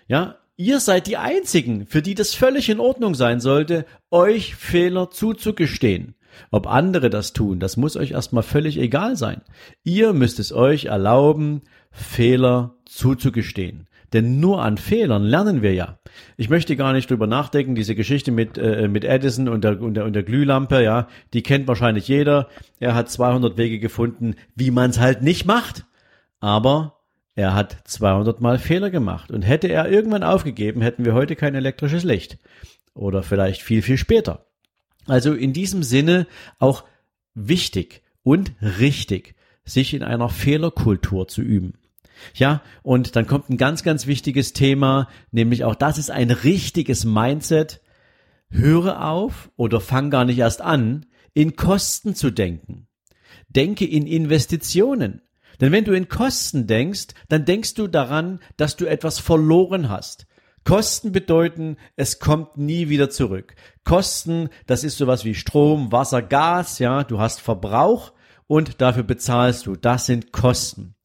Ja, 0.07 0.40
Ihr 0.61 0.79
seid 0.79 1.07
die 1.07 1.17
Einzigen, 1.17 1.87
für 1.87 2.03
die 2.03 2.13
das 2.13 2.35
völlig 2.35 2.69
in 2.69 2.79
Ordnung 2.79 3.15
sein 3.15 3.39
sollte, 3.39 3.83
euch 4.11 4.53
Fehler 4.53 5.09
zuzugestehen. 5.09 6.13
Ob 6.51 6.67
andere 6.67 7.09
das 7.09 7.33
tun, 7.33 7.59
das 7.59 7.77
muss 7.77 7.97
euch 7.97 8.11
erstmal 8.11 8.43
völlig 8.43 8.77
egal 8.77 9.15
sein. 9.15 9.41
Ihr 9.83 10.13
müsst 10.13 10.37
es 10.39 10.53
euch 10.53 10.85
erlauben, 10.85 11.61
Fehler 11.89 12.75
zuzugestehen. 12.85 13.87
Denn 14.13 14.39
nur 14.39 14.61
an 14.61 14.77
Fehlern 14.77 15.23
lernen 15.23 15.63
wir 15.63 15.73
ja. 15.73 15.97
Ich 16.37 16.51
möchte 16.51 16.75
gar 16.75 16.93
nicht 16.93 17.09
drüber 17.09 17.25
nachdenken, 17.25 17.73
diese 17.73 17.95
Geschichte 17.95 18.31
mit, 18.31 18.59
äh, 18.59 18.87
mit 18.87 19.03
Edison 19.03 19.49
und 19.49 19.63
der, 19.63 19.81
und, 19.81 19.95
der, 19.95 20.05
und 20.05 20.13
der 20.13 20.21
Glühlampe, 20.21 20.83
ja, 20.83 21.07
die 21.33 21.41
kennt 21.41 21.67
wahrscheinlich 21.67 22.07
jeder. 22.07 22.49
Er 22.79 22.93
hat 22.93 23.09
200 23.09 23.57
Wege 23.57 23.79
gefunden, 23.79 24.35
wie 24.55 24.69
man 24.69 24.91
es 24.91 24.99
halt 24.99 25.23
nicht 25.23 25.47
macht. 25.47 25.85
Aber 26.39 27.00
er 27.35 27.53
hat 27.53 27.77
200 27.85 28.41
Mal 28.41 28.59
Fehler 28.59 28.89
gemacht 28.89 29.31
und 29.31 29.41
hätte 29.43 29.67
er 29.67 29.89
irgendwann 29.89 30.23
aufgegeben, 30.23 30.81
hätten 30.81 31.05
wir 31.05 31.13
heute 31.13 31.35
kein 31.35 31.55
elektrisches 31.55 32.03
Licht. 32.03 32.37
Oder 32.93 33.23
vielleicht 33.23 33.61
viel, 33.61 33.81
viel 33.81 33.97
später. 33.97 34.47
Also 35.07 35.33
in 35.33 35.53
diesem 35.53 35.83
Sinne 35.83 36.27
auch 36.59 36.83
wichtig 37.33 38.01
und 38.23 38.51
richtig, 38.61 39.35
sich 39.63 39.93
in 39.93 40.03
einer 40.03 40.29
Fehlerkultur 40.29 41.27
zu 41.27 41.41
üben. 41.41 41.73
Ja, 42.35 42.61
und 42.83 43.15
dann 43.15 43.25
kommt 43.25 43.49
ein 43.49 43.57
ganz, 43.57 43.83
ganz 43.83 44.05
wichtiges 44.05 44.53
Thema, 44.53 45.07
nämlich 45.31 45.63
auch 45.63 45.75
das 45.75 45.97
ist 45.97 46.11
ein 46.11 46.29
richtiges 46.29 47.05
Mindset. 47.05 47.81
Höre 48.49 49.07
auf 49.07 49.49
oder 49.55 49.79
fang 49.79 50.11
gar 50.11 50.25
nicht 50.25 50.37
erst 50.37 50.61
an, 50.61 51.05
in 51.33 51.55
Kosten 51.55 52.13
zu 52.13 52.29
denken. 52.29 52.87
Denke 53.47 53.85
in 53.85 54.05
Investitionen. 54.05 55.21
Denn 55.61 55.71
wenn 55.71 55.85
du 55.85 55.93
in 55.93 56.09
Kosten 56.09 56.67
denkst, 56.67 57.09
dann 57.29 57.45
denkst 57.45 57.75
du 57.75 57.87
daran, 57.87 58.39
dass 58.57 58.75
du 58.75 58.85
etwas 58.85 59.19
verloren 59.19 59.89
hast. 59.89 60.25
Kosten 60.65 61.11
bedeuten, 61.11 61.77
es 61.95 62.19
kommt 62.19 62.57
nie 62.57 62.89
wieder 62.89 63.09
zurück. 63.09 63.55
Kosten, 63.83 64.49
das 64.67 64.83
ist 64.83 64.97
sowas 64.97 65.23
wie 65.23 65.35
Strom, 65.35 65.91
Wasser, 65.91 66.21
Gas, 66.21 66.79
ja, 66.79 67.03
du 67.03 67.19
hast 67.19 67.41
Verbrauch 67.41 68.11
und 68.47 68.81
dafür 68.81 69.03
bezahlst 69.03 69.65
du. 69.65 69.75
Das 69.75 70.07
sind 70.07 70.31
Kosten. 70.31 70.95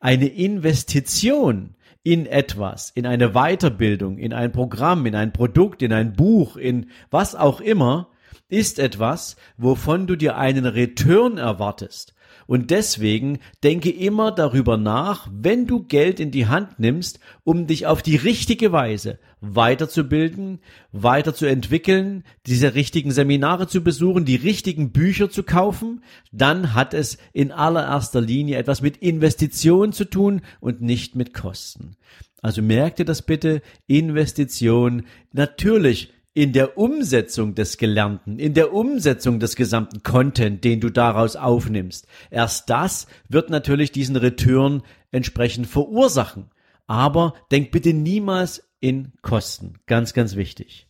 Eine 0.00 0.26
Investition 0.26 1.76
in 2.02 2.26
etwas, 2.26 2.90
in 2.90 3.06
eine 3.06 3.30
Weiterbildung, 3.30 4.18
in 4.18 4.32
ein 4.32 4.52
Programm, 4.52 5.06
in 5.06 5.14
ein 5.14 5.32
Produkt, 5.32 5.82
in 5.82 5.92
ein 5.92 6.12
Buch, 6.12 6.56
in 6.56 6.90
was 7.10 7.34
auch 7.34 7.60
immer, 7.60 8.10
ist 8.48 8.78
etwas, 8.78 9.36
wovon 9.56 10.06
du 10.06 10.16
dir 10.16 10.36
einen 10.36 10.66
Return 10.66 11.38
erwartest. 11.38 12.15
Und 12.46 12.70
deswegen 12.70 13.38
denke 13.64 13.90
immer 13.90 14.32
darüber 14.32 14.76
nach, 14.76 15.28
wenn 15.32 15.66
du 15.66 15.82
Geld 15.82 16.20
in 16.20 16.30
die 16.30 16.46
Hand 16.46 16.78
nimmst, 16.78 17.18
um 17.44 17.66
dich 17.66 17.86
auf 17.86 18.02
die 18.02 18.16
richtige 18.16 18.72
Weise 18.72 19.18
weiterzubilden, 19.40 20.60
weiterzuentwickeln, 20.92 22.24
diese 22.46 22.74
richtigen 22.74 23.10
Seminare 23.10 23.66
zu 23.66 23.82
besuchen, 23.82 24.24
die 24.24 24.36
richtigen 24.36 24.92
Bücher 24.92 25.30
zu 25.30 25.42
kaufen, 25.42 26.02
dann 26.32 26.74
hat 26.74 26.94
es 26.94 27.18
in 27.32 27.52
allererster 27.52 28.20
Linie 28.20 28.58
etwas 28.58 28.80
mit 28.80 28.96
Investition 28.98 29.92
zu 29.92 30.04
tun 30.04 30.42
und 30.60 30.80
nicht 30.80 31.16
mit 31.16 31.34
Kosten. 31.34 31.96
Also 32.42 32.62
merkt 32.62 32.98
ihr 32.98 33.04
das 33.04 33.22
bitte, 33.22 33.60
Investition, 33.86 35.06
natürlich 35.32 36.12
in 36.36 36.52
der 36.52 36.76
Umsetzung 36.76 37.54
des 37.54 37.78
Gelernten, 37.78 38.38
in 38.38 38.52
der 38.52 38.74
Umsetzung 38.74 39.40
des 39.40 39.56
gesamten 39.56 40.02
Content, 40.02 40.62
den 40.64 40.80
du 40.80 40.90
daraus 40.90 41.34
aufnimmst. 41.34 42.06
Erst 42.30 42.68
das 42.68 43.06
wird 43.26 43.48
natürlich 43.48 43.90
diesen 43.90 44.16
Return 44.16 44.82
entsprechend 45.10 45.66
verursachen. 45.66 46.50
Aber 46.86 47.32
denk 47.50 47.70
bitte 47.70 47.94
niemals 47.94 48.68
in 48.80 49.14
Kosten. 49.22 49.78
Ganz, 49.86 50.12
ganz 50.12 50.36
wichtig. 50.36 50.88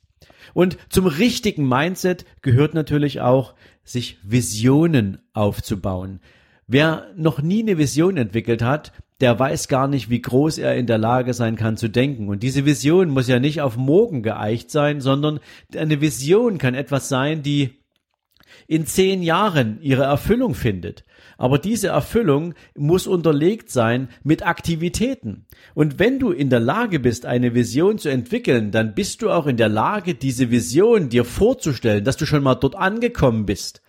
Und 0.52 0.78
zum 0.88 1.06
richtigen 1.06 1.68
Mindset 1.68 2.24
gehört 2.42 2.74
natürlich 2.74 3.20
auch, 3.20 3.54
sich 3.84 4.18
Visionen 4.24 5.18
aufzubauen. 5.32 6.18
Wer 6.66 7.06
noch 7.14 7.40
nie 7.40 7.62
eine 7.62 7.78
Vision 7.78 8.16
entwickelt 8.16 8.62
hat, 8.62 8.92
der 9.20 9.38
weiß 9.38 9.68
gar 9.68 9.88
nicht, 9.88 10.10
wie 10.10 10.20
groß 10.20 10.58
er 10.58 10.76
in 10.76 10.86
der 10.86 10.98
Lage 10.98 11.32
sein 11.32 11.56
kann 11.56 11.76
zu 11.76 11.88
denken. 11.88 12.28
Und 12.28 12.42
diese 12.42 12.66
Vision 12.66 13.08
muss 13.08 13.28
ja 13.28 13.38
nicht 13.38 13.60
auf 13.60 13.76
morgen 13.76 14.22
geeicht 14.22 14.70
sein, 14.70 15.00
sondern 15.00 15.40
eine 15.74 16.00
Vision 16.00 16.58
kann 16.58 16.74
etwas 16.74 17.08
sein, 17.08 17.42
die 17.42 17.82
in 18.66 18.86
zehn 18.86 19.22
Jahren 19.22 19.80
ihre 19.80 20.04
Erfüllung 20.04 20.54
findet. 20.54 21.04
Aber 21.38 21.58
diese 21.58 21.88
Erfüllung 21.88 22.54
muss 22.74 23.06
unterlegt 23.06 23.70
sein 23.70 24.08
mit 24.22 24.46
Aktivitäten. 24.46 25.46
Und 25.74 25.98
wenn 25.98 26.18
du 26.18 26.30
in 26.30 26.50
der 26.50 26.60
Lage 26.60 26.98
bist, 27.00 27.26
eine 27.26 27.54
Vision 27.54 27.98
zu 27.98 28.08
entwickeln, 28.08 28.70
dann 28.70 28.94
bist 28.94 29.22
du 29.22 29.30
auch 29.30 29.46
in 29.46 29.56
der 29.56 29.68
Lage, 29.68 30.14
diese 30.14 30.50
Vision 30.50 31.08
dir 31.08 31.24
vorzustellen, 31.24 32.04
dass 32.04 32.16
du 32.16 32.26
schon 32.26 32.42
mal 32.42 32.54
dort 32.54 32.76
angekommen 32.76 33.44
bist. 33.46 33.82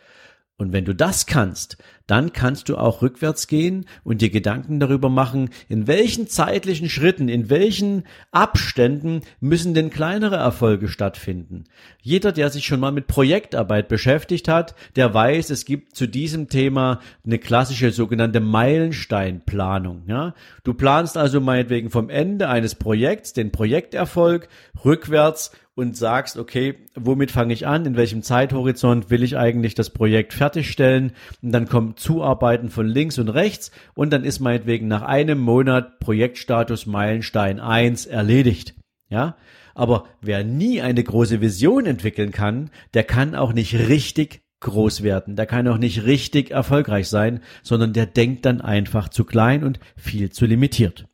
Und 0.58 0.74
wenn 0.74 0.86
du 0.86 0.94
das 0.94 1.28
kannst, 1.28 1.78
dann 2.08 2.34
kannst 2.34 2.70
du 2.70 2.78
auch 2.78 3.02
rückwärts 3.02 3.48
gehen 3.48 3.86
und 4.04 4.22
dir 4.22 4.30
Gedanken 4.30 4.80
darüber 4.80 5.10
machen, 5.10 5.50
in 5.70 5.88
welchen 5.88 6.28
zeitlichen 6.28 6.90
Schritten, 6.90 7.30
in 7.30 7.50
welchen 7.50 8.04
Abständen 8.32 9.22
müssen 9.40 9.74
denn 9.74 9.90
kleinere 9.90 10.38
Erfolge 10.38 10.88
stattfinden. 10.88 11.66
Jeder, 12.02 12.32
der 12.32 12.50
sich 12.50 12.66
schon 12.66 12.80
mal 12.80 12.92
mit 12.92 13.08
Projektarbeit 13.08 13.90
beschäftigt 13.90 14.48
hat, 14.48 14.76
der 14.96 15.14
weiß, 15.14 15.50
es 15.50 15.66
gibt 15.66 15.96
zu 15.96 16.08
diesem 16.08 16.48
Thema 16.48 17.00
eine 17.26 17.38
klassische 17.38 17.92
sogenannte 17.92 18.40
Meilensteinplanung. 18.40 20.04
Ja? 20.08 20.34
Du 20.64 20.74
planst 20.74 21.18
also 21.18 21.42
meinetwegen 21.42 21.90
vom 21.90 22.10
Ende 22.10 22.48
eines 22.48 22.76
Projekts 22.76 23.34
den 23.34 23.52
Projekterfolg 23.52 24.48
rückwärts 24.86 25.52
und 25.78 25.96
sagst, 25.96 26.38
okay, 26.38 26.74
womit 26.96 27.30
fange 27.30 27.54
ich 27.54 27.68
an, 27.68 27.86
in 27.86 27.96
welchem 27.96 28.24
Zeithorizont 28.24 29.12
will 29.12 29.22
ich 29.22 29.38
eigentlich 29.38 29.76
das 29.76 29.92
Projekt 29.92 30.34
fertigstellen 30.34 31.12
und 31.44 31.52
dann 31.52 31.70
kommt 31.70 32.00
Zuarbeiten 32.00 32.72
von 32.72 32.88
links 32.88 33.20
und 33.20 33.30
rechts 33.30 33.70
und 33.94 34.12
dann 34.12 34.24
ist 34.24 34.40
meinetwegen 34.40 34.88
nach 34.88 35.04
einem 35.04 35.38
Monat 35.38 36.00
Projektstatus 36.00 36.88
Meilenstein 36.88 37.60
1 37.60 38.08
erledigt. 38.08 38.74
Ja, 39.10 39.38
aber 39.76 40.06
wer 40.20 40.44
nie 40.44 40.82
eine 40.82 41.04
große 41.04 41.42
Vision 41.42 41.86
entwickeln 41.86 42.32
kann, 42.32 42.72
der 42.96 43.04
kann 43.04 43.36
auch 43.36 43.54
nicht 43.54 43.76
richtig 43.76 44.42
groß 44.62 45.04
werden, 45.04 45.36
der 45.36 45.46
kann 45.46 45.68
auch 45.68 45.78
nicht 45.78 46.06
richtig 46.06 46.50
erfolgreich 46.50 47.08
sein, 47.08 47.42
sondern 47.62 47.94
der 47.94 48.08
denkt 48.08 48.48
dann 48.48 48.62
einfach 48.62 49.10
zu 49.10 49.26
klein 49.26 49.64
und 49.64 49.80
viel 49.96 50.32
zu 50.32 50.48
limitiert. 50.48 51.08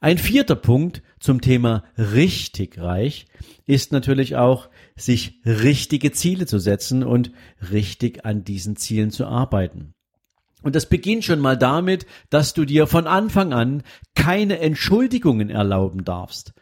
Ein 0.00 0.18
vierter 0.18 0.56
Punkt 0.56 1.02
zum 1.24 1.40
Thema 1.40 1.84
richtig 1.96 2.78
reich 2.78 3.26
ist 3.64 3.92
natürlich 3.92 4.36
auch, 4.36 4.68
sich 4.94 5.40
richtige 5.46 6.12
Ziele 6.12 6.44
zu 6.44 6.58
setzen 6.58 7.02
und 7.02 7.32
richtig 7.72 8.26
an 8.26 8.44
diesen 8.44 8.76
Zielen 8.76 9.10
zu 9.10 9.26
arbeiten. 9.26 9.94
Und 10.62 10.76
das 10.76 10.86
beginnt 10.86 11.24
schon 11.24 11.40
mal 11.40 11.56
damit, 11.56 12.04
dass 12.28 12.52
du 12.52 12.66
dir 12.66 12.86
von 12.86 13.06
Anfang 13.06 13.54
an 13.54 13.82
keine 14.14 14.58
Entschuldigungen 14.60 15.48
erlauben 15.48 16.04
darfst. 16.04 16.52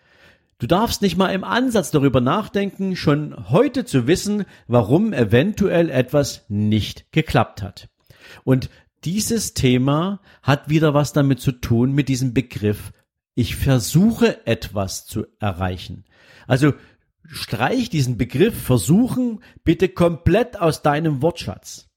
Du 0.59 0.69
darfst 0.69 1.03
nicht 1.03 1.17
mal 1.17 1.31
im 1.31 1.43
Ansatz 1.43 1.91
darüber 1.91 2.21
nachdenken, 2.21 2.95
schon 2.95 3.51
heute 3.51 3.85
zu 3.85 4.07
wissen, 4.07 4.45
warum 4.69 5.13
eventuell 5.13 5.91
etwas 5.91 6.45
nicht 6.49 7.11
geklappt 7.11 7.63
hat. 7.63 7.89
Und 8.45 8.71
dieses 9.03 9.55
Thema 9.55 10.21
hat 10.41 10.69
wieder 10.69 10.95
was 10.95 11.13
damit 11.13 11.41
zu 11.41 11.51
tun 11.51 11.91
mit 11.91 12.09
diesem 12.09 12.33
Begriff 12.33 12.93
ich 13.35 13.57
versuche 13.57 14.47
etwas 14.47 15.07
zu 15.07 15.27
erreichen. 15.39 16.05
Also 16.47 16.75
streich 17.25 17.89
diesen 17.89 18.19
Begriff 18.19 18.61
versuchen 18.61 19.43
bitte 19.65 19.89
komplett 19.89 20.61
aus 20.61 20.83
deinem 20.83 21.23
Wortschatz. 21.23 21.89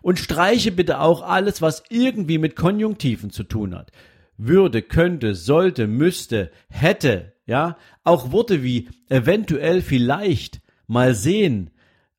Und 0.00 0.18
streiche 0.18 0.72
bitte 0.72 1.00
auch 1.00 1.22
alles, 1.22 1.62
was 1.62 1.84
irgendwie 1.88 2.38
mit 2.38 2.56
Konjunktiven 2.56 3.30
zu 3.30 3.44
tun 3.44 3.74
hat. 3.74 3.92
Würde, 4.36 4.82
könnte, 4.82 5.36
sollte, 5.36 5.86
müsste, 5.86 6.50
hätte, 6.68 7.34
ja, 7.46 7.76
auch 8.02 8.32
Worte 8.32 8.64
wie 8.64 8.88
eventuell, 9.08 9.80
vielleicht, 9.80 10.60
mal 10.88 11.14
sehen. 11.14 11.70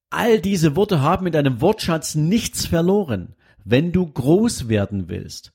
All 0.10 0.40
diese 0.40 0.76
Worte 0.78 1.02
haben 1.02 1.26
mit 1.26 1.34
deinem 1.34 1.60
Wortschatz 1.60 2.16
nichts 2.16 2.66
verloren, 2.66 3.36
wenn 3.66 3.92
du 3.92 4.06
groß 4.06 4.70
werden 4.70 5.10
willst. 5.10 5.54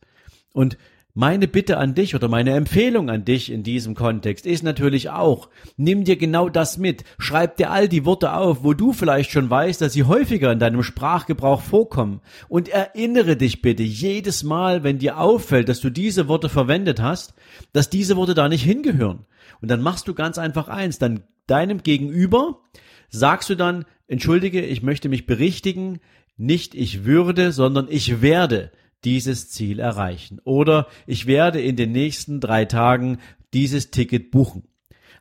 Und 0.53 0.77
meine 1.19 1.49
Bitte 1.49 1.79
an 1.79 1.97
dich 1.97 2.15
oder 2.15 2.29
meine 2.29 2.53
Empfehlung 2.53 3.11
an 3.11 3.25
dich 3.25 3.51
in 3.51 3.65
diesem 3.65 3.97
Kontext 3.97 4.47
ist 4.47 4.63
natürlich 4.63 5.11
auch, 5.11 5.49
nimm 5.77 6.05
dir 6.05 6.15
genau 6.15 6.49
das 6.49 6.79
mit, 6.79 7.03
schreib 7.19 7.57
dir 7.57 7.73
all 7.73 7.89
die 7.89 8.05
Worte 8.05 8.35
auf, 8.35 8.63
wo 8.63 8.73
du 8.73 8.93
vielleicht 8.93 9.33
schon 9.33 9.51
weißt, 9.51 9.81
dass 9.81 9.95
sie 9.95 10.05
häufiger 10.05 10.53
in 10.53 10.61
deinem 10.61 10.85
Sprachgebrauch 10.85 11.61
vorkommen. 11.61 12.21
Und 12.49 12.69
erinnere 12.69 13.37
dich 13.37 13.63
bitte 13.63 13.83
jedes 13.83 14.45
Mal, 14.45 14.85
wenn 14.85 15.01
dir 15.01 15.19
auffällt, 15.19 15.69
dass 15.69 15.81
du 15.81 15.91
diese 15.91 16.29
Worte 16.29 16.49
verwendet 16.49 17.03
hast, 17.03 17.35
dass 17.73 17.91
diese 17.91 18.15
Worte 18.15 18.35
da 18.35 18.49
nicht 18.49 18.63
hingehören. 18.63 19.27
Und 19.61 19.73
dann 19.73 19.83
machst 19.83 20.07
du 20.07 20.15
ganz 20.15 20.39
einfach 20.39 20.69
eins, 20.69 21.01
dann 21.01 21.25
deinem 21.49 21.83
Gegenüber 21.83 22.61
sagst 23.09 23.51
du 23.51 23.57
dann, 23.57 23.87
entschuldige, 24.07 24.65
ich 24.65 24.85
möchte 24.85 25.09
mich 25.09 25.27
berichtigen, 25.27 25.99
nicht 26.37 26.77
ich 26.77 27.05
würde, 27.05 27.51
sondern 27.51 27.89
ich 27.91 28.23
werde 28.23 28.71
dieses 29.05 29.51
Ziel 29.51 29.79
erreichen. 29.79 30.41
Oder 30.45 30.89
ich 31.07 31.27
werde 31.27 31.61
in 31.61 31.77
den 31.77 31.93
nächsten 31.93 32.41
drei 32.41 32.65
Tagen 32.65 33.19
dieses 33.53 33.91
Ticket 33.91 34.31
buchen. 34.31 34.65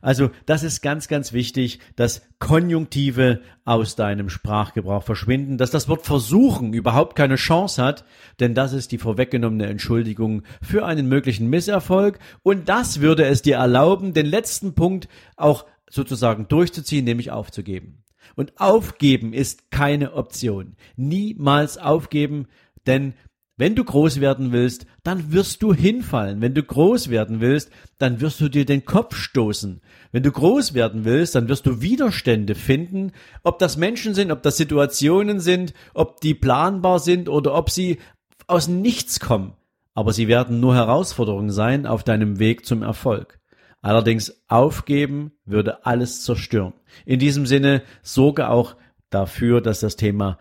Also 0.00 0.30
das 0.46 0.62
ist 0.62 0.80
ganz, 0.80 1.08
ganz 1.08 1.32
wichtig, 1.32 1.80
dass 1.96 2.22
Konjunktive 2.38 3.40
aus 3.64 3.96
deinem 3.96 4.28
Sprachgebrauch 4.28 5.02
verschwinden, 5.02 5.58
dass 5.58 5.70
das 5.70 5.88
Wort 5.88 6.06
versuchen 6.06 6.72
überhaupt 6.72 7.16
keine 7.16 7.36
Chance 7.36 7.82
hat, 7.82 8.04
denn 8.38 8.54
das 8.54 8.72
ist 8.72 8.92
die 8.92 8.98
vorweggenommene 8.98 9.66
Entschuldigung 9.66 10.42
für 10.62 10.86
einen 10.86 11.08
möglichen 11.08 11.48
Misserfolg 11.48 12.18
und 12.42 12.68
das 12.68 13.00
würde 13.00 13.26
es 13.26 13.42
dir 13.42 13.56
erlauben, 13.56 14.14
den 14.14 14.26
letzten 14.26 14.74
Punkt 14.74 15.08
auch 15.36 15.66
sozusagen 15.90 16.48
durchzuziehen, 16.48 17.04
nämlich 17.04 17.30
aufzugeben. 17.30 18.04
Und 18.36 18.60
aufgeben 18.60 19.32
ist 19.32 19.70
keine 19.70 20.12
Option. 20.12 20.76
Niemals 20.96 21.76
aufgeben, 21.76 22.46
denn 22.86 23.14
wenn 23.58 23.74
du 23.74 23.84
groß 23.84 24.20
werden 24.20 24.52
willst, 24.52 24.86
dann 25.02 25.32
wirst 25.32 25.62
du 25.62 25.74
hinfallen. 25.74 26.40
Wenn 26.40 26.54
du 26.54 26.62
groß 26.62 27.10
werden 27.10 27.40
willst, 27.40 27.70
dann 27.98 28.20
wirst 28.20 28.40
du 28.40 28.48
dir 28.48 28.64
den 28.64 28.84
Kopf 28.84 29.16
stoßen. 29.16 29.80
Wenn 30.12 30.22
du 30.22 30.30
groß 30.30 30.74
werden 30.74 31.04
willst, 31.04 31.34
dann 31.34 31.48
wirst 31.48 31.66
du 31.66 31.82
Widerstände 31.82 32.54
finden, 32.54 33.12
ob 33.42 33.58
das 33.58 33.76
Menschen 33.76 34.14
sind, 34.14 34.30
ob 34.30 34.42
das 34.44 34.56
Situationen 34.56 35.40
sind, 35.40 35.74
ob 35.92 36.20
die 36.20 36.34
planbar 36.34 37.00
sind 37.00 37.28
oder 37.28 37.54
ob 37.54 37.68
sie 37.68 37.98
aus 38.46 38.68
nichts 38.68 39.18
kommen. 39.18 39.54
Aber 39.92 40.12
sie 40.12 40.28
werden 40.28 40.60
nur 40.60 40.76
Herausforderungen 40.76 41.50
sein 41.50 41.84
auf 41.84 42.04
deinem 42.04 42.38
Weg 42.38 42.64
zum 42.64 42.82
Erfolg. 42.82 43.40
Allerdings 43.82 44.40
aufgeben 44.46 45.32
würde 45.44 45.84
alles 45.84 46.22
zerstören. 46.22 46.74
In 47.04 47.18
diesem 47.18 47.44
Sinne 47.44 47.82
sorge 48.02 48.50
auch 48.50 48.76
dafür, 49.10 49.60
dass 49.60 49.80
das 49.80 49.96
Thema 49.96 50.38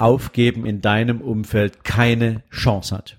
Aufgeben 0.00 0.66
in 0.66 0.80
deinem 0.80 1.20
Umfeld 1.20 1.84
keine 1.84 2.42
Chance 2.50 2.96
hat. 2.96 3.18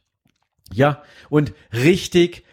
Ja, 0.74 1.04
und 1.30 1.54
richtig 1.74 2.44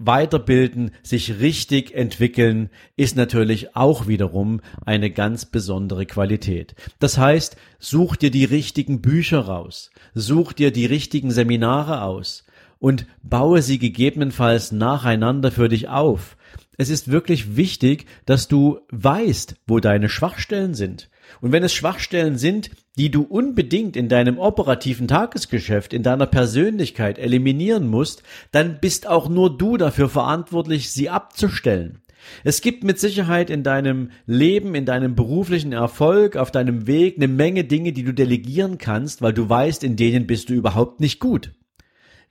weiterbilden, 0.00 0.92
sich 1.02 1.40
richtig 1.40 1.94
entwickeln, 1.94 2.70
ist 2.96 3.16
natürlich 3.16 3.76
auch 3.76 4.08
wiederum 4.08 4.60
eine 4.84 5.10
ganz 5.10 5.44
besondere 5.44 6.06
Qualität. 6.06 6.74
Das 6.98 7.18
heißt, 7.18 7.56
such 7.78 8.16
dir 8.16 8.30
die 8.30 8.46
richtigen 8.46 9.02
Bücher 9.02 9.40
raus, 9.40 9.90
such 10.14 10.54
dir 10.54 10.72
die 10.72 10.86
richtigen 10.86 11.30
Seminare 11.30 12.02
aus 12.02 12.44
und 12.78 13.06
baue 13.22 13.60
sie 13.60 13.78
gegebenenfalls 13.78 14.72
nacheinander 14.72 15.52
für 15.52 15.68
dich 15.68 15.88
auf. 15.88 16.38
Es 16.78 16.88
ist 16.88 17.10
wirklich 17.10 17.56
wichtig, 17.56 18.06
dass 18.24 18.48
du 18.48 18.80
weißt, 18.90 19.56
wo 19.66 19.80
deine 19.80 20.08
Schwachstellen 20.08 20.72
sind. 20.72 21.09
Und 21.40 21.52
wenn 21.52 21.62
es 21.62 21.72
Schwachstellen 21.72 22.38
sind, 22.38 22.70
die 22.96 23.10
du 23.10 23.22
unbedingt 23.22 23.96
in 23.96 24.08
deinem 24.08 24.38
operativen 24.38 25.08
Tagesgeschäft, 25.08 25.92
in 25.92 26.02
deiner 26.02 26.26
Persönlichkeit 26.26 27.18
eliminieren 27.18 27.86
musst, 27.86 28.22
dann 28.52 28.78
bist 28.80 29.06
auch 29.08 29.28
nur 29.28 29.56
du 29.56 29.76
dafür 29.76 30.08
verantwortlich, 30.08 30.90
sie 30.90 31.08
abzustellen. 31.08 32.02
Es 32.44 32.60
gibt 32.60 32.84
mit 32.84 32.98
Sicherheit 32.98 33.50
in 33.50 33.62
deinem 33.62 34.10
Leben, 34.26 34.74
in 34.74 34.84
deinem 34.84 35.14
beruflichen 35.14 35.72
Erfolg, 35.72 36.36
auf 36.36 36.50
deinem 36.50 36.86
Weg 36.86 37.16
eine 37.16 37.28
Menge 37.28 37.64
Dinge, 37.64 37.92
die 37.92 38.04
du 38.04 38.12
delegieren 38.12 38.78
kannst, 38.78 39.22
weil 39.22 39.32
du 39.32 39.48
weißt, 39.48 39.84
in 39.84 39.96
denen 39.96 40.26
bist 40.26 40.50
du 40.50 40.54
überhaupt 40.54 41.00
nicht 41.00 41.20
gut. 41.20 41.52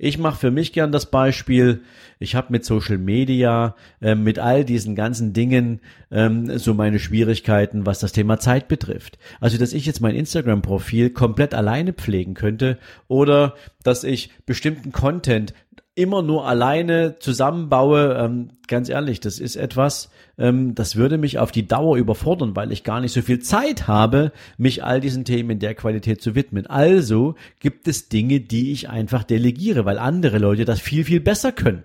Ich 0.02 0.18
mache 0.18 0.40
für 0.40 0.50
mich 0.50 0.72
gern 0.72 0.94
das 0.94 1.12
Beispiel, 1.12 1.82
ich 2.20 2.34
habe 2.34 2.54
mit 2.54 2.64
Social 2.64 2.98
Media, 2.98 3.76
äh, 4.02 4.16
mit 4.16 4.40
all 4.40 4.64
diesen 4.64 4.96
ganzen 4.96 5.34
Dingen 5.34 5.82
ähm, 6.10 6.58
so 6.58 6.74
meine 6.74 7.00
Schwierigkeiten, 7.00 7.86
was 7.86 8.00
das 8.00 8.14
Thema 8.14 8.40
Zeit 8.40 8.70
betrifft. 8.70 9.20
Also, 9.42 9.58
dass 9.58 9.74
ich 9.74 9.86
jetzt 9.86 10.00
mein 10.00 10.16
Instagram-Profil 10.16 11.10
komplett 11.10 11.54
alleine 11.54 11.92
pflegen 11.92 12.34
könnte 12.34 12.78
oder 13.10 13.56
dass 13.84 14.06
ich 14.06 14.32
bestimmten 14.46 14.94
Content 14.94 15.54
immer 16.00 16.22
nur 16.22 16.48
alleine 16.48 17.20
zusammenbaue, 17.20 18.16
ähm, 18.18 18.50
ganz 18.68 18.88
ehrlich, 18.88 19.20
das 19.20 19.40
ist 19.40 19.58
etwas, 19.58 20.10
ähm, 20.38 20.74
das 20.74 20.96
würde 20.96 21.18
mich 21.18 21.40
auf 21.40 21.52
die 21.52 21.68
Dauer 21.68 21.98
überfordern, 21.98 22.56
weil 22.56 22.72
ich 22.72 22.86
gar 22.86 23.02
nicht 23.02 23.12
so 23.12 23.22
viel 23.22 23.40
Zeit 23.40 23.88
habe, 23.88 24.32
mich 24.58 24.84
all 24.84 25.02
diesen 25.02 25.26
Themen 25.26 25.52
in 25.52 25.60
der 25.60 25.76
Qualität 25.76 26.22
zu 26.22 26.36
widmen. 26.36 26.68
Also 26.68 27.36
gibt 27.60 27.88
es 27.90 28.08
Dinge, 28.08 28.40
die 28.40 28.72
ich 28.72 28.90
einfach 28.90 29.24
delegiere, 29.24 29.84
weil 29.84 30.00
andere 30.00 30.38
Leute 30.38 30.64
das 30.64 30.80
viel, 30.80 31.04
viel 31.04 31.20
besser 31.20 31.52
können. 31.52 31.84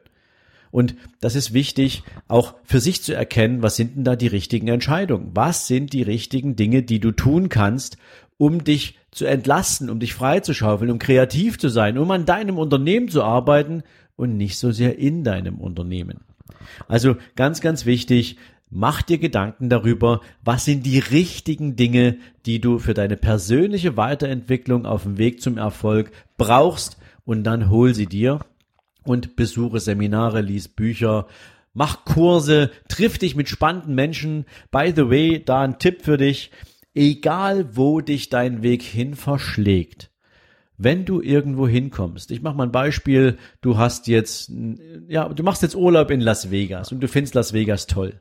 Und 0.70 0.96
das 1.20 1.36
ist 1.36 1.52
wichtig, 1.52 2.02
auch 2.26 2.54
für 2.64 2.80
sich 2.80 3.02
zu 3.02 3.14
erkennen, 3.14 3.62
was 3.62 3.76
sind 3.76 3.96
denn 3.96 4.04
da 4.04 4.16
die 4.16 4.26
richtigen 4.26 4.66
Entscheidungen? 4.68 5.30
Was 5.32 5.68
sind 5.68 5.92
die 5.92 6.02
richtigen 6.02 6.56
Dinge, 6.56 6.82
die 6.82 6.98
du 6.98 7.12
tun 7.12 7.48
kannst, 7.48 7.96
um 8.38 8.64
dich 8.64 8.98
zu 9.12 9.24
entlasten, 9.26 9.88
um 9.88 10.00
dich 10.00 10.14
freizuschaufeln, 10.14 10.90
um 10.90 10.98
kreativ 10.98 11.58
zu 11.58 11.68
sein, 11.68 11.96
um 11.98 12.10
an 12.10 12.26
deinem 12.26 12.58
Unternehmen 12.58 13.08
zu 13.08 13.22
arbeiten 13.22 13.84
und 14.16 14.36
nicht 14.36 14.58
so 14.58 14.70
sehr 14.70 14.98
in 14.98 15.24
deinem 15.24 15.60
Unternehmen. 15.60 16.20
Also 16.88 17.16
ganz, 17.36 17.60
ganz 17.60 17.86
wichtig, 17.86 18.36
mach 18.70 19.02
dir 19.02 19.18
Gedanken 19.18 19.68
darüber, 19.68 20.20
was 20.42 20.64
sind 20.64 20.84
die 20.84 20.98
richtigen 20.98 21.76
Dinge, 21.76 22.18
die 22.46 22.60
du 22.60 22.78
für 22.78 22.94
deine 22.94 23.16
persönliche 23.16 23.96
Weiterentwicklung 23.96 24.86
auf 24.86 25.04
dem 25.04 25.18
Weg 25.18 25.40
zum 25.40 25.58
Erfolg 25.58 26.10
brauchst 26.36 26.98
und 27.24 27.44
dann 27.44 27.70
hol 27.70 27.94
sie 27.94 28.06
dir 28.06 28.40
und 29.04 29.36
besuche 29.36 29.80
Seminare, 29.80 30.40
lies 30.40 30.68
Bücher, 30.68 31.26
mach 31.72 32.04
Kurse, 32.04 32.70
triff 32.88 33.18
dich 33.18 33.36
mit 33.36 33.48
spannenden 33.48 33.94
Menschen. 33.94 34.46
By 34.70 34.92
the 34.94 35.08
way, 35.10 35.42
da 35.44 35.62
ein 35.62 35.78
Tipp 35.78 36.02
für 36.02 36.16
dich. 36.16 36.50
Egal 36.94 37.76
wo 37.76 38.00
dich 38.00 38.28
dein 38.28 38.62
Weg 38.62 38.82
hin 38.82 39.14
verschlägt, 39.14 40.10
wenn 40.76 41.04
du 41.04 41.20
irgendwo 41.20 41.68
hinkommst, 41.68 42.30
ich 42.30 42.42
mache 42.42 42.56
mal 42.56 42.64
ein 42.64 42.72
Beispiel, 42.72 43.38
du 43.60 43.78
hast 43.78 44.08
jetzt, 44.08 44.52
ja, 45.08 45.28
du 45.28 45.42
machst 45.42 45.62
jetzt 45.62 45.76
Urlaub 45.76 46.10
in 46.10 46.20
Las 46.20 46.50
Vegas 46.50 46.92
und 46.92 47.00
du 47.00 47.08
findest 47.08 47.34
Las 47.34 47.52
Vegas 47.52 47.86
toll. 47.86 48.14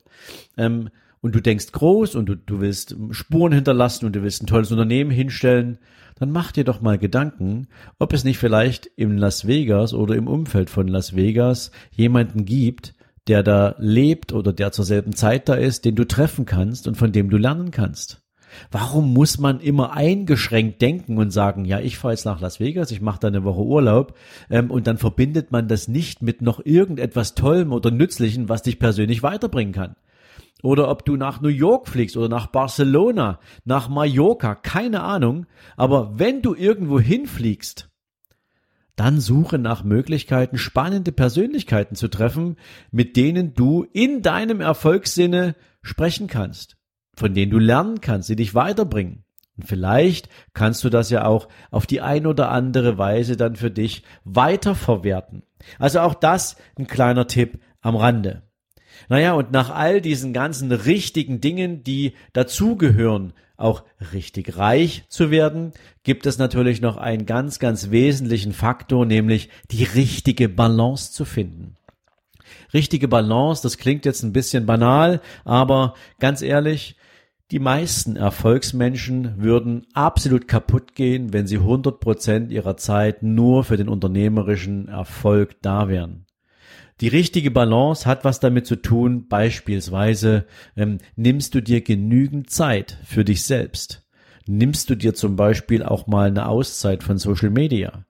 Ähm, 0.58 0.90
und 1.22 1.34
du 1.34 1.42
denkst 1.42 1.72
groß 1.72 2.16
und 2.16 2.28
du, 2.28 2.36
du 2.36 2.60
willst 2.60 2.98
Spuren 3.12 3.54
hinterlassen 3.54 4.06
und 4.06 4.16
du 4.16 4.24
willst 4.24 4.44
ein 4.44 4.48
tolles 4.48 4.72
Unternehmen 4.72 5.10
hinstellen, 5.10 5.80
dann 6.16 6.32
mach 6.32 6.52
dir 6.52 6.64
doch 6.64 6.82
mal 6.82 6.98
Gedanken, 6.98 7.68
ob 7.98 8.14
es 8.14 8.24
nicht 8.24 8.38
vielleicht 8.38 8.86
in 8.86 9.18
Las 9.18 9.48
Vegas 9.48 9.94
oder 9.94 10.16
im 10.16 10.28
Umfeld 10.28 10.70
von 10.70 10.88
Las 10.88 11.16
Vegas 11.16 11.72
jemanden 11.92 12.46
gibt, 12.46 12.94
der 13.28 13.42
da 13.42 13.76
lebt 13.78 14.34
oder 14.34 14.54
der 14.54 14.72
zur 14.72 14.86
selben 14.86 15.14
Zeit 15.14 15.48
da 15.50 15.56
ist, 15.56 15.86
den 15.86 15.96
du 15.96 16.06
treffen 16.06 16.46
kannst 16.46 16.88
und 16.88 16.96
von 16.96 17.12
dem 17.12 17.30
du 17.30 17.38
lernen 17.38 17.72
kannst. 17.72 18.23
Warum 18.72 19.14
muss 19.14 19.38
man 19.38 19.60
immer 19.60 19.94
eingeschränkt 19.94 20.82
denken 20.82 21.18
und 21.18 21.32
sagen, 21.32 21.66
ja, 21.66 21.80
ich 21.80 21.98
fahre 21.98 22.14
jetzt 22.14 22.26
nach 22.26 22.42
Las 22.42 22.60
Vegas, 22.60 22.92
ich 22.92 23.02
mache 23.02 23.20
da 23.20 23.28
eine 23.28 23.44
Woche 23.44 23.62
Urlaub 23.62 24.18
ähm, 24.50 24.72
und 24.72 24.88
dann 24.88 24.98
verbindet 24.98 25.52
man 25.52 25.68
das 25.68 25.88
nicht 25.88 26.22
mit 26.22 26.42
noch 26.42 26.64
irgendetwas 26.66 27.36
Tollem 27.36 27.72
oder 27.72 27.92
Nützlichem, 27.92 28.50
was 28.50 28.62
dich 28.62 28.80
persönlich 28.80 29.24
weiterbringen 29.24 29.74
kann. 29.74 29.96
Oder 30.62 30.90
ob 30.90 31.04
du 31.06 31.18
nach 31.18 31.42
New 31.42 31.50
York 31.50 31.90
fliegst 31.90 32.16
oder 32.16 32.30
nach 32.30 32.48
Barcelona, 32.48 33.40
nach 33.66 33.90
Mallorca, 33.90 34.56
keine 34.56 35.04
Ahnung. 35.04 35.46
Aber 35.76 36.18
wenn 36.18 36.42
du 36.42 36.56
irgendwo 36.56 37.02
hinfliegst, 37.02 37.90
dann 38.96 39.20
suche 39.20 39.58
nach 39.58 39.84
Möglichkeiten, 39.84 40.58
spannende 40.58 41.12
Persönlichkeiten 41.12 41.96
zu 41.96 42.08
treffen, 42.08 42.56
mit 42.92 43.18
denen 43.18 43.54
du 43.54 43.86
in 43.92 44.22
deinem 44.22 44.62
Erfolgssinne 44.62 45.56
sprechen 45.82 46.28
kannst 46.28 46.78
von 47.16 47.34
denen 47.34 47.52
du 47.52 47.60
lernen 47.60 48.02
kannst, 48.02 48.30
die 48.30 48.36
dich 48.36 48.56
weiterbringen. 48.56 49.24
Und 49.58 49.68
vielleicht 49.68 50.30
kannst 50.54 50.84
du 50.84 50.90
das 50.90 51.10
ja 51.10 51.26
auch 51.26 51.48
auf 51.70 51.86
die 51.86 52.02
ein 52.02 52.26
oder 52.26 52.50
andere 52.50 52.98
Weise 52.98 53.38
dann 53.38 53.56
für 53.56 53.70
dich 53.70 54.04
weiterverwerten. 54.24 55.44
Also 55.78 56.00
auch 56.00 56.16
das 56.16 56.58
ein 56.78 56.88
kleiner 56.88 57.28
Tipp 57.28 57.60
am 57.82 57.96
Rande. 57.96 58.44
Naja, 59.10 59.34
und 59.34 59.52
nach 59.52 59.70
all 59.70 60.02
diesen 60.02 60.34
ganzen 60.34 60.72
richtigen 60.72 61.42
Dingen, 61.42 61.84
die 61.84 62.14
dazugehören, 62.34 63.34
auch 63.56 63.84
richtig 64.12 64.58
reich 64.58 65.06
zu 65.10 65.30
werden, 65.30 65.74
gibt 66.04 66.26
es 66.26 66.38
natürlich 66.38 66.82
noch 66.82 66.98
einen 66.98 67.26
ganz, 67.26 67.60
ganz 67.60 67.92
wesentlichen 67.92 68.54
Faktor, 68.54 69.06
nämlich 69.06 69.50
die 69.72 69.84
richtige 69.84 70.50
Balance 70.50 71.12
zu 71.12 71.26
finden. 71.26 71.78
Richtige 72.74 73.08
Balance, 73.08 73.62
das 73.62 73.78
klingt 73.78 74.06
jetzt 74.06 74.24
ein 74.24 74.34
bisschen 74.34 74.66
banal, 74.66 75.22
aber 75.46 75.94
ganz 76.20 76.42
ehrlich, 76.42 76.96
die 77.52 77.60
meisten 77.60 78.16
Erfolgsmenschen 78.16 79.42
würden 79.42 79.86
absolut 79.94 80.48
kaputt 80.48 80.96
gehen, 80.96 81.34
wenn 81.34 81.46
sie 81.46 81.58
100 81.58 82.00
Prozent 82.00 82.52
ihrer 82.52 82.78
Zeit 82.78 83.22
nur 83.22 83.64
für 83.64 83.78
den 83.78 83.90
unternehmerischen 83.90 84.88
Erfolg 84.88 85.62
da 85.62 85.88
wären. 85.88 86.26
Die 87.02 87.08
richtige 87.08 87.52
Balance 87.52 88.06
hat 88.06 88.24
was 88.24 88.40
damit 88.40 88.66
zu 88.66 88.76
tun, 88.78 89.28
beispielsweise 89.28 90.46
ähm, 90.76 91.00
nimmst 91.16 91.54
du 91.54 91.62
dir 91.62 91.82
genügend 91.82 92.50
Zeit 92.50 92.98
für 93.04 93.26
dich 93.26 93.44
selbst. 93.44 94.08
Nimmst 94.46 94.90
du 94.90 94.96
dir 94.96 95.14
zum 95.14 95.36
Beispiel 95.36 95.84
auch 95.84 96.08
mal 96.08 96.28
eine 96.28 96.48
Auszeit 96.48 97.04
von 97.04 97.18
Social 97.18 97.50
Media? 97.50 98.06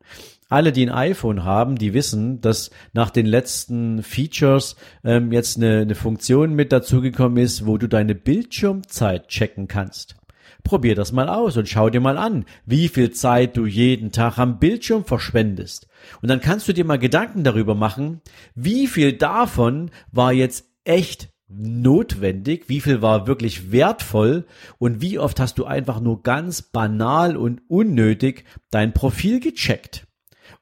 Alle, 0.53 0.71
die 0.71 0.85
ein 0.85 0.93
iPhone 0.93 1.43
haben, 1.43 1.77
die 1.77 1.93
wissen, 1.93 2.39
dass 2.39 2.69
nach 2.93 3.09
den 3.09 3.25
letzten 3.25 4.03
Features 4.03 4.75
ähm, 5.03 5.31
jetzt 5.31 5.57
eine, 5.57 5.79
eine 5.79 5.95
Funktion 5.95 6.53
mit 6.53 6.71
dazugekommen 6.71 7.43
ist, 7.43 7.65
wo 7.65 7.77
du 7.77 7.87
deine 7.87 8.13
Bildschirmzeit 8.13 9.27
checken 9.27 9.67
kannst. 9.67 10.15
Probier 10.63 10.95
das 10.95 11.11
mal 11.11 11.27
aus 11.27 11.57
und 11.57 11.67
schau 11.67 11.89
dir 11.89 11.99
mal 11.99 12.17
an, 12.17 12.45
wie 12.65 12.87
viel 12.87 13.11
Zeit 13.11 13.57
du 13.57 13.65
jeden 13.65 14.11
Tag 14.11 14.37
am 14.37 14.59
Bildschirm 14.59 15.03
verschwendest. 15.03 15.87
Und 16.21 16.29
dann 16.29 16.39
kannst 16.39 16.67
du 16.67 16.73
dir 16.73 16.85
mal 16.85 16.99
Gedanken 16.99 17.43
darüber 17.43 17.75
machen, 17.75 18.21
wie 18.53 18.87
viel 18.87 19.13
davon 19.13 19.89
war 20.11 20.31
jetzt 20.31 20.65
echt 20.85 21.29
notwendig, 21.49 22.69
wie 22.69 22.79
viel 22.79 23.01
war 23.01 23.27
wirklich 23.27 23.71
wertvoll 23.71 24.45
und 24.77 25.01
wie 25.01 25.19
oft 25.19 25.39
hast 25.39 25.57
du 25.57 25.65
einfach 25.65 25.99
nur 25.99 26.21
ganz 26.21 26.61
banal 26.61 27.37
und 27.37 27.61
unnötig 27.67 28.45
dein 28.71 28.93
Profil 28.93 29.39
gecheckt. 29.39 30.07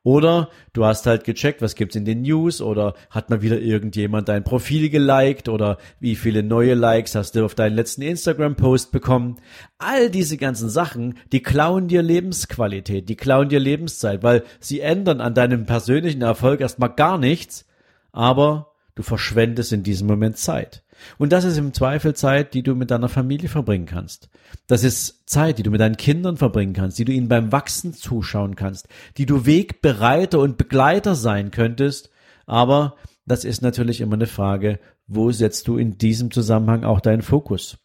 Oder 0.04 0.50
du 0.74 0.84
hast 0.84 1.06
halt 1.06 1.26
gecheckt, 1.26 1.62
was 1.62 1.76
gibt's 1.76 1.96
in 1.96 2.06
den 2.06 2.24
News 2.24 2.60
oder 2.60 2.96
hat 3.12 3.30
mal 3.30 3.44
wieder 3.44 3.60
irgendjemand 3.60 4.30
dein 4.30 4.44
Profil 4.44 4.90
geliked 4.90 5.48
oder 5.48 5.78
wie 6.00 6.16
viele 6.16 6.42
neue 6.42 6.74
Likes 6.74 7.14
hast 7.14 7.36
du 7.36 7.46
auf 7.46 7.54
deinen 7.54 7.76
letzten 7.76 8.02
Instagram-Post 8.02 8.92
bekommen. 8.92 9.38
All 9.78 10.10
diese 10.10 10.38
ganzen 10.38 10.70
Sachen, 10.70 11.20
die 11.32 11.44
klauen 11.44 11.88
dir 11.88 12.02
Lebensqualität, 12.02 13.10
die 13.10 13.16
klauen 13.16 13.50
dir 13.50 13.60
Lebenszeit, 13.60 14.24
weil 14.24 14.44
sie 14.60 14.80
ändern 14.80 15.22
an 15.22 15.36
deinem 15.36 15.68
persönlichen 15.68 16.24
Erfolg 16.24 16.62
erstmal 16.62 16.96
gar 16.96 17.20
nichts, 17.20 17.68
aber 18.12 18.72
du 18.96 19.04
verschwendest 19.04 19.72
in 19.72 19.84
diesem 19.84 20.08
Moment 20.08 20.38
Zeit. 20.38 20.84
Und 21.18 21.32
das 21.32 21.44
ist 21.44 21.58
im 21.58 21.74
Zweifel 21.74 22.14
Zeit, 22.14 22.54
die 22.54 22.64
du 22.64 22.76
mit 22.76 22.92
deiner 22.92 23.10
Familie 23.10 23.50
verbringen 23.50 23.86
kannst. 23.86 24.30
Das 24.68 24.84
ist 24.84 25.30
Zeit, 25.30 25.58
die 25.58 25.64
du 25.64 25.72
mit 25.72 25.82
deinen 25.82 25.98
Kindern 25.98 26.38
verbringen 26.38 26.74
kannst, 26.74 27.00
die 27.00 27.06
du 27.06 27.12
ihnen 27.12 27.28
beim 27.28 27.52
Wachsen 27.52 27.94
zuschauen 27.94 28.56
kannst, 28.56 28.88
die 29.18 29.26
du 29.26 29.46
Wegbereiter 29.46 30.40
und 30.40 30.58
Begleiter 30.58 31.16
sein 31.16 31.52
könntest. 31.52 32.10
Aber 32.46 32.96
das 33.26 33.44
ist 33.44 33.62
natürlich 33.62 34.02
immer 34.02 34.16
eine 34.16 34.28
Frage, 34.28 34.80
wo 35.08 35.32
setzt 35.32 35.68
du 35.68 35.78
in 35.78 35.98
diesem 35.98 36.32
Zusammenhang 36.32 36.84
auch 36.84 37.02
deinen 37.02 37.22
Fokus? 37.22 37.78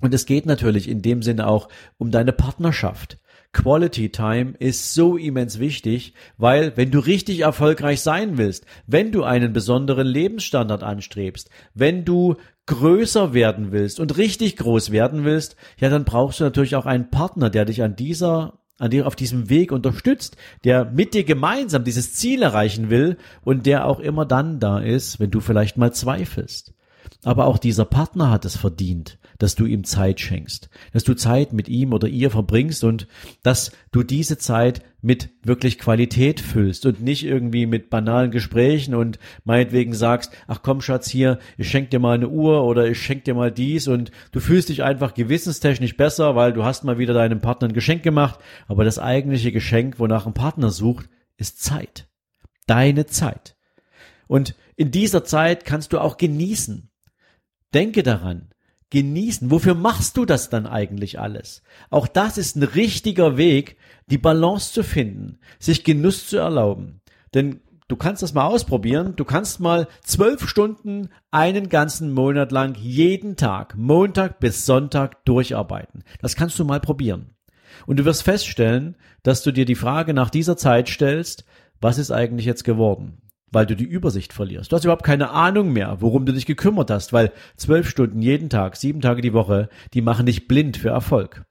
Und 0.00 0.12
es 0.14 0.26
geht 0.26 0.46
natürlich 0.46 0.88
in 0.88 1.00
dem 1.00 1.22
Sinne 1.22 1.46
auch 1.46 1.68
um 1.96 2.10
deine 2.10 2.32
Partnerschaft. 2.32 3.18
Quality 3.52 4.08
Time 4.08 4.54
ist 4.58 4.94
so 4.94 5.18
immens 5.18 5.58
wichtig, 5.58 6.14
weil 6.38 6.76
wenn 6.76 6.90
du 6.90 6.98
richtig 6.98 7.40
erfolgreich 7.40 8.00
sein 8.00 8.38
willst, 8.38 8.64
wenn 8.86 9.12
du 9.12 9.24
einen 9.24 9.52
besonderen 9.52 10.06
Lebensstandard 10.06 10.82
anstrebst, 10.82 11.50
wenn 11.74 12.04
du 12.04 12.36
größer 12.66 13.34
werden 13.34 13.72
willst 13.72 14.00
und 14.00 14.16
richtig 14.16 14.56
groß 14.56 14.90
werden 14.90 15.24
willst, 15.24 15.56
ja, 15.78 15.88
dann 15.88 16.04
brauchst 16.04 16.40
du 16.40 16.44
natürlich 16.44 16.76
auch 16.76 16.86
einen 16.86 17.10
Partner, 17.10 17.50
der 17.50 17.64
dich 17.64 17.82
an 17.82 17.96
dieser 17.96 18.58
an 18.78 18.90
dir 18.90 19.06
auf 19.06 19.14
diesem 19.14 19.48
Weg 19.48 19.70
unterstützt, 19.70 20.36
der 20.64 20.84
mit 20.84 21.14
dir 21.14 21.22
gemeinsam 21.22 21.84
dieses 21.84 22.14
Ziel 22.14 22.42
erreichen 22.42 22.90
will 22.90 23.16
und 23.44 23.64
der 23.64 23.86
auch 23.86 24.00
immer 24.00 24.26
dann 24.26 24.58
da 24.58 24.80
ist, 24.80 25.20
wenn 25.20 25.30
du 25.30 25.38
vielleicht 25.38 25.76
mal 25.76 25.92
zweifelst. 25.92 26.74
Aber 27.22 27.46
auch 27.46 27.58
dieser 27.58 27.84
Partner 27.84 28.30
hat 28.30 28.44
es 28.44 28.56
verdient, 28.56 29.18
dass 29.42 29.56
du 29.56 29.66
ihm 29.66 29.82
Zeit 29.82 30.20
schenkst, 30.20 30.70
dass 30.92 31.02
du 31.02 31.14
Zeit 31.14 31.52
mit 31.52 31.68
ihm 31.68 31.92
oder 31.92 32.06
ihr 32.06 32.30
verbringst 32.30 32.84
und 32.84 33.08
dass 33.42 33.72
du 33.90 34.04
diese 34.04 34.38
Zeit 34.38 34.82
mit 35.00 35.30
wirklich 35.42 35.80
Qualität 35.80 36.38
füllst 36.38 36.86
und 36.86 37.02
nicht 37.02 37.24
irgendwie 37.24 37.66
mit 37.66 37.90
banalen 37.90 38.30
Gesprächen 38.30 38.94
und 38.94 39.18
meinetwegen 39.42 39.94
sagst, 39.94 40.32
ach 40.46 40.60
komm 40.62 40.80
Schatz 40.80 41.10
hier, 41.10 41.40
ich 41.58 41.68
schenk 41.68 41.90
dir 41.90 41.98
mal 41.98 42.14
eine 42.14 42.28
Uhr 42.28 42.62
oder 42.62 42.86
ich 42.86 43.02
schenk 43.02 43.24
dir 43.24 43.34
mal 43.34 43.50
dies 43.50 43.88
und 43.88 44.12
du 44.30 44.38
fühlst 44.38 44.68
dich 44.68 44.84
einfach 44.84 45.12
gewissenstechnisch 45.12 45.96
besser, 45.96 46.36
weil 46.36 46.52
du 46.52 46.62
hast 46.62 46.84
mal 46.84 46.98
wieder 46.98 47.12
deinem 47.12 47.40
Partner 47.40 47.66
ein 47.66 47.74
Geschenk 47.74 48.04
gemacht, 48.04 48.38
aber 48.68 48.84
das 48.84 49.00
eigentliche 49.00 49.50
Geschenk, 49.50 49.98
wonach 49.98 50.24
ein 50.24 50.34
Partner 50.34 50.70
sucht, 50.70 51.08
ist 51.36 51.60
Zeit. 51.60 52.06
Deine 52.68 53.06
Zeit. 53.06 53.56
Und 54.28 54.54
in 54.76 54.92
dieser 54.92 55.24
Zeit 55.24 55.64
kannst 55.64 55.92
du 55.92 55.98
auch 55.98 56.16
genießen. 56.16 56.90
Denke 57.74 58.04
daran, 58.04 58.52
genießen. 58.92 59.50
Wofür 59.50 59.74
machst 59.74 60.18
du 60.18 60.26
das 60.26 60.50
dann 60.50 60.66
eigentlich 60.66 61.18
alles? 61.18 61.62
Auch 61.88 62.06
das 62.06 62.36
ist 62.36 62.56
ein 62.56 62.62
richtiger 62.62 63.38
Weg, 63.38 63.78
die 64.06 64.18
Balance 64.18 64.74
zu 64.74 64.84
finden, 64.84 65.38
sich 65.58 65.82
Genuss 65.82 66.28
zu 66.28 66.36
erlauben. 66.36 67.00
Denn 67.32 67.62
du 67.88 67.96
kannst 67.96 68.22
das 68.22 68.34
mal 68.34 68.44
ausprobieren. 68.44 69.14
Du 69.16 69.24
kannst 69.24 69.60
mal 69.60 69.88
zwölf 70.04 70.46
Stunden 70.46 71.08
einen 71.30 71.70
ganzen 71.70 72.12
Monat 72.12 72.52
lang 72.52 72.74
jeden 72.74 73.36
Tag, 73.36 73.76
Montag 73.78 74.40
bis 74.40 74.66
Sonntag 74.66 75.24
durcharbeiten. 75.24 76.04
Das 76.20 76.36
kannst 76.36 76.58
du 76.58 76.66
mal 76.66 76.80
probieren. 76.80 77.30
Und 77.86 77.98
du 77.98 78.04
wirst 78.04 78.22
feststellen, 78.22 78.96
dass 79.22 79.42
du 79.42 79.52
dir 79.52 79.64
die 79.64 79.74
Frage 79.74 80.12
nach 80.12 80.28
dieser 80.28 80.58
Zeit 80.58 80.90
stellst, 80.90 81.46
was 81.80 81.96
ist 81.96 82.10
eigentlich 82.10 82.44
jetzt 82.44 82.64
geworden? 82.64 83.22
Weil 83.52 83.66
du 83.66 83.76
die 83.76 83.84
Übersicht 83.84 84.32
verlierst. 84.32 84.72
Du 84.72 84.76
hast 84.76 84.84
überhaupt 84.84 85.04
keine 85.04 85.30
Ahnung 85.30 85.72
mehr, 85.72 85.98
worum 86.00 86.26
du 86.26 86.32
dich 86.32 86.46
gekümmert 86.46 86.90
hast, 86.90 87.12
weil 87.12 87.32
zwölf 87.56 87.88
Stunden 87.88 88.20
jeden 88.20 88.50
Tag, 88.50 88.76
sieben 88.76 89.00
Tage 89.00 89.20
die 89.22 89.34
Woche, 89.34 89.68
die 89.94 90.02
machen 90.02 90.26
dich 90.26 90.48
blind 90.48 90.76
für 90.76 90.88
Erfolg. 90.88 91.44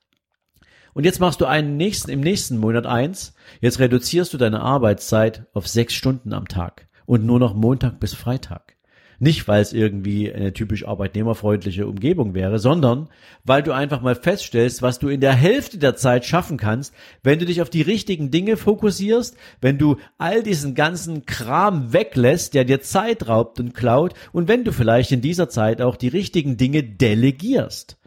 Und 0.94 1.06
jetzt 1.06 1.20
machst 1.20 1.40
du 1.40 1.46
einen 1.46 1.78
nächsten, 1.78 2.12
im 2.12 2.20
nächsten 2.20 2.58
Monat 2.58 2.86
eins, 2.86 3.34
jetzt 3.62 3.80
reduzierst 3.80 4.34
du 4.34 4.38
deine 4.38 4.62
Arbeitszeit 4.62 5.46
auf 5.54 5.68
sechs 5.68 5.94
Stunden 5.94 6.34
am 6.34 6.48
Tag 6.48 6.90
und 7.06 7.26
nur 7.26 7.40
noch 7.40 7.54
Montag 7.54 8.00
bis 8.00 8.14
Freitag. 8.14 8.76
Nicht, 9.24 9.48
weil 9.48 9.62
es 9.62 9.72
irgendwie 9.72 10.34
eine 10.34 10.52
typisch 10.52 10.88
arbeitnehmerfreundliche 10.88 11.86
Umgebung 11.86 12.34
wäre, 12.34 12.58
sondern 12.58 13.08
weil 13.44 13.62
du 13.62 13.72
einfach 13.72 14.02
mal 14.02 14.16
feststellst, 14.16 14.82
was 14.82 14.98
du 14.98 15.10
in 15.10 15.22
der 15.22 15.34
Hälfte 15.34 15.78
der 15.78 15.96
Zeit 15.96 16.26
schaffen 16.26 16.58
kannst, 16.58 16.92
wenn 17.22 17.38
du 17.38 17.46
dich 17.46 17.62
auf 17.62 17.70
die 17.70 17.84
richtigen 17.84 18.32
Dinge 18.32 18.58
fokussierst, 18.58 19.38
wenn 19.62 19.78
du 19.78 19.98
all 20.18 20.42
diesen 20.42 20.74
ganzen 20.74 21.28
Kram 21.28 21.94
weglässt, 21.94 22.56
der 22.56 22.66
dir 22.66 22.82
Zeit 22.82 23.28
raubt 23.28 23.60
und 23.60 23.76
klaut 23.76 24.16
und 24.32 24.48
wenn 24.48 24.64
du 24.64 24.74
vielleicht 24.74 25.12
in 25.12 25.22
dieser 25.22 25.50
Zeit 25.50 25.84
auch 25.84 25.98
die 25.98 26.08
richtigen 26.08 26.58
Dinge 26.58 26.82
delegierst. 26.82 28.00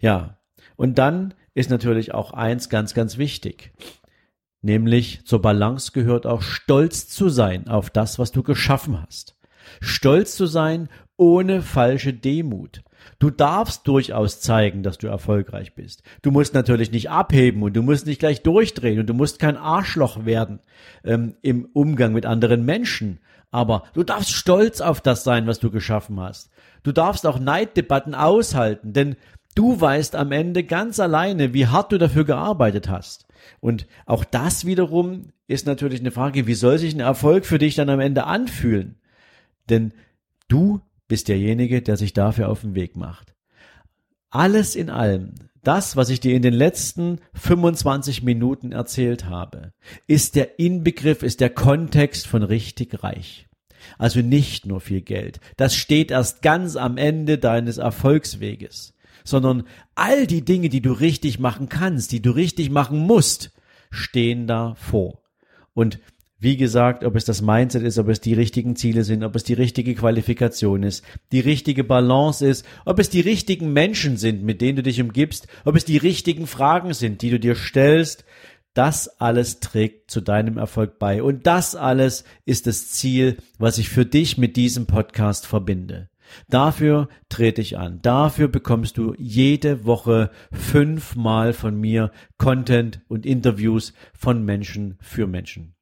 Ja, 0.00 0.38
und 0.76 0.96
dann 0.96 1.34
ist 1.52 1.68
natürlich 1.68 2.14
auch 2.14 2.32
eins 2.32 2.70
ganz, 2.70 2.94
ganz 2.94 3.18
wichtig. 3.18 3.74
Nämlich 4.62 5.26
zur 5.26 5.42
Balance 5.42 5.92
gehört 5.92 6.26
auch 6.26 6.40
stolz 6.40 7.08
zu 7.08 7.28
sein 7.28 7.68
auf 7.68 7.90
das, 7.90 8.18
was 8.18 8.32
du 8.32 8.42
geschaffen 8.42 9.02
hast. 9.06 9.35
Stolz 9.80 10.36
zu 10.36 10.46
sein 10.46 10.88
ohne 11.16 11.62
falsche 11.62 12.12
Demut. 12.12 12.82
Du 13.18 13.30
darfst 13.30 13.86
durchaus 13.86 14.40
zeigen, 14.40 14.82
dass 14.82 14.98
du 14.98 15.06
erfolgreich 15.06 15.74
bist. 15.74 16.02
Du 16.22 16.30
musst 16.30 16.54
natürlich 16.54 16.90
nicht 16.90 17.10
abheben 17.10 17.62
und 17.62 17.74
du 17.74 17.82
musst 17.82 18.06
nicht 18.06 18.18
gleich 18.18 18.42
durchdrehen 18.42 19.00
und 19.00 19.06
du 19.06 19.14
musst 19.14 19.38
kein 19.38 19.56
Arschloch 19.56 20.24
werden 20.24 20.60
ähm, 21.04 21.36
im 21.42 21.68
Umgang 21.72 22.12
mit 22.12 22.26
anderen 22.26 22.64
Menschen. 22.64 23.20
Aber 23.50 23.84
du 23.94 24.02
darfst 24.02 24.32
stolz 24.32 24.80
auf 24.80 25.00
das 25.00 25.24
sein, 25.24 25.46
was 25.46 25.60
du 25.60 25.70
geschaffen 25.70 26.20
hast. 26.20 26.50
Du 26.82 26.92
darfst 26.92 27.26
auch 27.26 27.38
Neiddebatten 27.38 28.14
aushalten, 28.14 28.92
denn 28.92 29.16
du 29.54 29.80
weißt 29.80 30.14
am 30.14 30.32
Ende 30.32 30.64
ganz 30.64 31.00
alleine, 31.00 31.54
wie 31.54 31.66
hart 31.66 31.92
du 31.92 31.98
dafür 31.98 32.24
gearbeitet 32.24 32.88
hast. 32.88 33.26
Und 33.60 33.86
auch 34.04 34.24
das 34.24 34.66
wiederum 34.66 35.28
ist 35.46 35.66
natürlich 35.66 36.00
eine 36.00 36.10
Frage, 36.10 36.46
wie 36.46 36.54
soll 36.54 36.78
sich 36.78 36.94
ein 36.94 37.00
Erfolg 37.00 37.46
für 37.46 37.58
dich 37.58 37.76
dann 37.76 37.88
am 37.88 38.00
Ende 38.00 38.24
anfühlen? 38.24 38.96
Denn 39.68 39.92
du 40.48 40.80
bist 41.08 41.28
derjenige, 41.28 41.82
der 41.82 41.96
sich 41.96 42.12
dafür 42.12 42.48
auf 42.48 42.62
den 42.62 42.74
Weg 42.74 42.96
macht. 42.96 43.34
Alles 44.30 44.74
in 44.74 44.90
allem, 44.90 45.34
das, 45.62 45.96
was 45.96 46.10
ich 46.10 46.20
dir 46.20 46.34
in 46.34 46.42
den 46.42 46.54
letzten 46.54 47.20
25 47.34 48.22
Minuten 48.22 48.72
erzählt 48.72 49.26
habe, 49.26 49.72
ist 50.06 50.34
der 50.36 50.58
Inbegriff, 50.58 51.22
ist 51.22 51.40
der 51.40 51.50
Kontext 51.50 52.26
von 52.26 52.42
richtig 52.42 53.02
reich. 53.02 53.46
Also 53.98 54.20
nicht 54.20 54.66
nur 54.66 54.80
viel 54.80 55.00
Geld. 55.00 55.40
Das 55.56 55.74
steht 55.74 56.10
erst 56.10 56.42
ganz 56.42 56.76
am 56.76 56.96
Ende 56.96 57.38
deines 57.38 57.78
Erfolgsweges 57.78 58.96
sondern 59.26 59.64
all 59.94 60.26
die 60.26 60.44
Dinge, 60.44 60.68
die 60.68 60.80
du 60.80 60.92
richtig 60.92 61.38
machen 61.38 61.68
kannst, 61.68 62.12
die 62.12 62.22
du 62.22 62.30
richtig 62.30 62.70
machen 62.70 63.00
musst, 63.00 63.52
stehen 63.90 64.46
da 64.46 64.74
vor. 64.76 65.20
Und 65.74 65.98
wie 66.38 66.56
gesagt, 66.56 67.02
ob 67.04 67.16
es 67.16 67.24
das 67.24 67.40
Mindset 67.40 67.82
ist, 67.82 67.98
ob 67.98 68.08
es 68.08 68.20
die 68.20 68.34
richtigen 68.34 68.76
Ziele 68.76 69.04
sind, 69.04 69.24
ob 69.24 69.34
es 69.36 69.44
die 69.44 69.54
richtige 69.54 69.94
Qualifikation 69.94 70.82
ist, 70.82 71.02
die 71.32 71.40
richtige 71.40 71.82
Balance 71.82 72.46
ist, 72.46 72.66
ob 72.84 72.98
es 72.98 73.08
die 73.08 73.20
richtigen 73.20 73.72
Menschen 73.72 74.16
sind, 74.18 74.42
mit 74.42 74.60
denen 74.60 74.76
du 74.76 74.82
dich 74.82 75.00
umgibst, 75.00 75.46
ob 75.64 75.76
es 75.76 75.84
die 75.84 75.96
richtigen 75.96 76.46
Fragen 76.46 76.92
sind, 76.92 77.22
die 77.22 77.30
du 77.30 77.40
dir 77.40 77.54
stellst, 77.54 78.24
das 78.74 79.08
alles 79.20 79.60
trägt 79.60 80.10
zu 80.10 80.20
deinem 80.20 80.58
Erfolg 80.58 80.98
bei. 80.98 81.22
Und 81.22 81.46
das 81.46 81.74
alles 81.74 82.24
ist 82.44 82.66
das 82.66 82.90
Ziel, 82.90 83.38
was 83.58 83.78
ich 83.78 83.88
für 83.88 84.04
dich 84.04 84.36
mit 84.36 84.56
diesem 84.56 84.86
Podcast 84.86 85.46
verbinde. 85.46 86.10
Dafür 86.48 87.08
trete 87.30 87.62
ich 87.62 87.78
an. 87.78 88.00
Dafür 88.02 88.48
bekommst 88.48 88.98
du 88.98 89.14
jede 89.16 89.86
Woche 89.86 90.30
fünfmal 90.52 91.54
von 91.54 91.80
mir 91.80 92.10
Content 92.36 93.00
und 93.08 93.24
Interviews 93.24 93.94
von 94.12 94.44
Menschen 94.44 94.98
für 95.00 95.26
Menschen. 95.26 95.75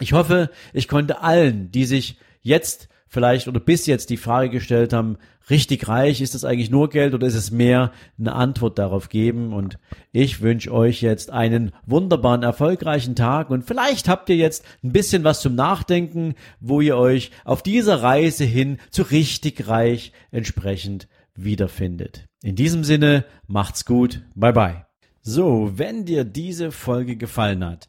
Ich 0.00 0.12
hoffe, 0.12 0.50
ich 0.72 0.88
konnte 0.88 1.20
allen, 1.20 1.70
die 1.70 1.84
sich 1.84 2.16
jetzt 2.40 2.88
vielleicht 3.12 3.46
oder 3.46 3.60
bis 3.60 3.86
jetzt 3.86 4.08
die 4.08 4.16
Frage 4.16 4.48
gestellt 4.48 4.94
haben, 4.94 5.18
richtig 5.50 5.86
reich, 5.86 6.22
ist 6.22 6.34
das 6.34 6.44
eigentlich 6.44 6.70
nur 6.70 6.88
Geld 6.88 7.12
oder 7.12 7.26
ist 7.26 7.34
es 7.34 7.50
mehr, 7.50 7.92
eine 8.18 8.32
Antwort 8.32 8.78
darauf 8.78 9.10
geben. 9.10 9.52
Und 9.52 9.78
ich 10.12 10.40
wünsche 10.40 10.72
euch 10.72 11.02
jetzt 11.02 11.30
einen 11.30 11.72
wunderbaren, 11.84 12.42
erfolgreichen 12.42 13.14
Tag 13.14 13.50
und 13.50 13.64
vielleicht 13.64 14.08
habt 14.08 14.30
ihr 14.30 14.36
jetzt 14.36 14.64
ein 14.82 14.92
bisschen 14.92 15.24
was 15.24 15.42
zum 15.42 15.54
Nachdenken, 15.54 16.34
wo 16.58 16.80
ihr 16.80 16.96
euch 16.96 17.30
auf 17.44 17.62
dieser 17.62 18.02
Reise 18.02 18.44
hin 18.44 18.78
zu 18.90 19.02
richtig 19.02 19.68
reich 19.68 20.12
entsprechend 20.30 21.06
wiederfindet. 21.34 22.26
In 22.42 22.56
diesem 22.56 22.82
Sinne, 22.82 23.24
macht's 23.46 23.84
gut, 23.84 24.22
bye 24.34 24.52
bye. 24.52 24.86
So, 25.20 25.72
wenn 25.76 26.04
dir 26.04 26.24
diese 26.24 26.72
Folge 26.72 27.16
gefallen 27.16 27.64
hat, 27.64 27.88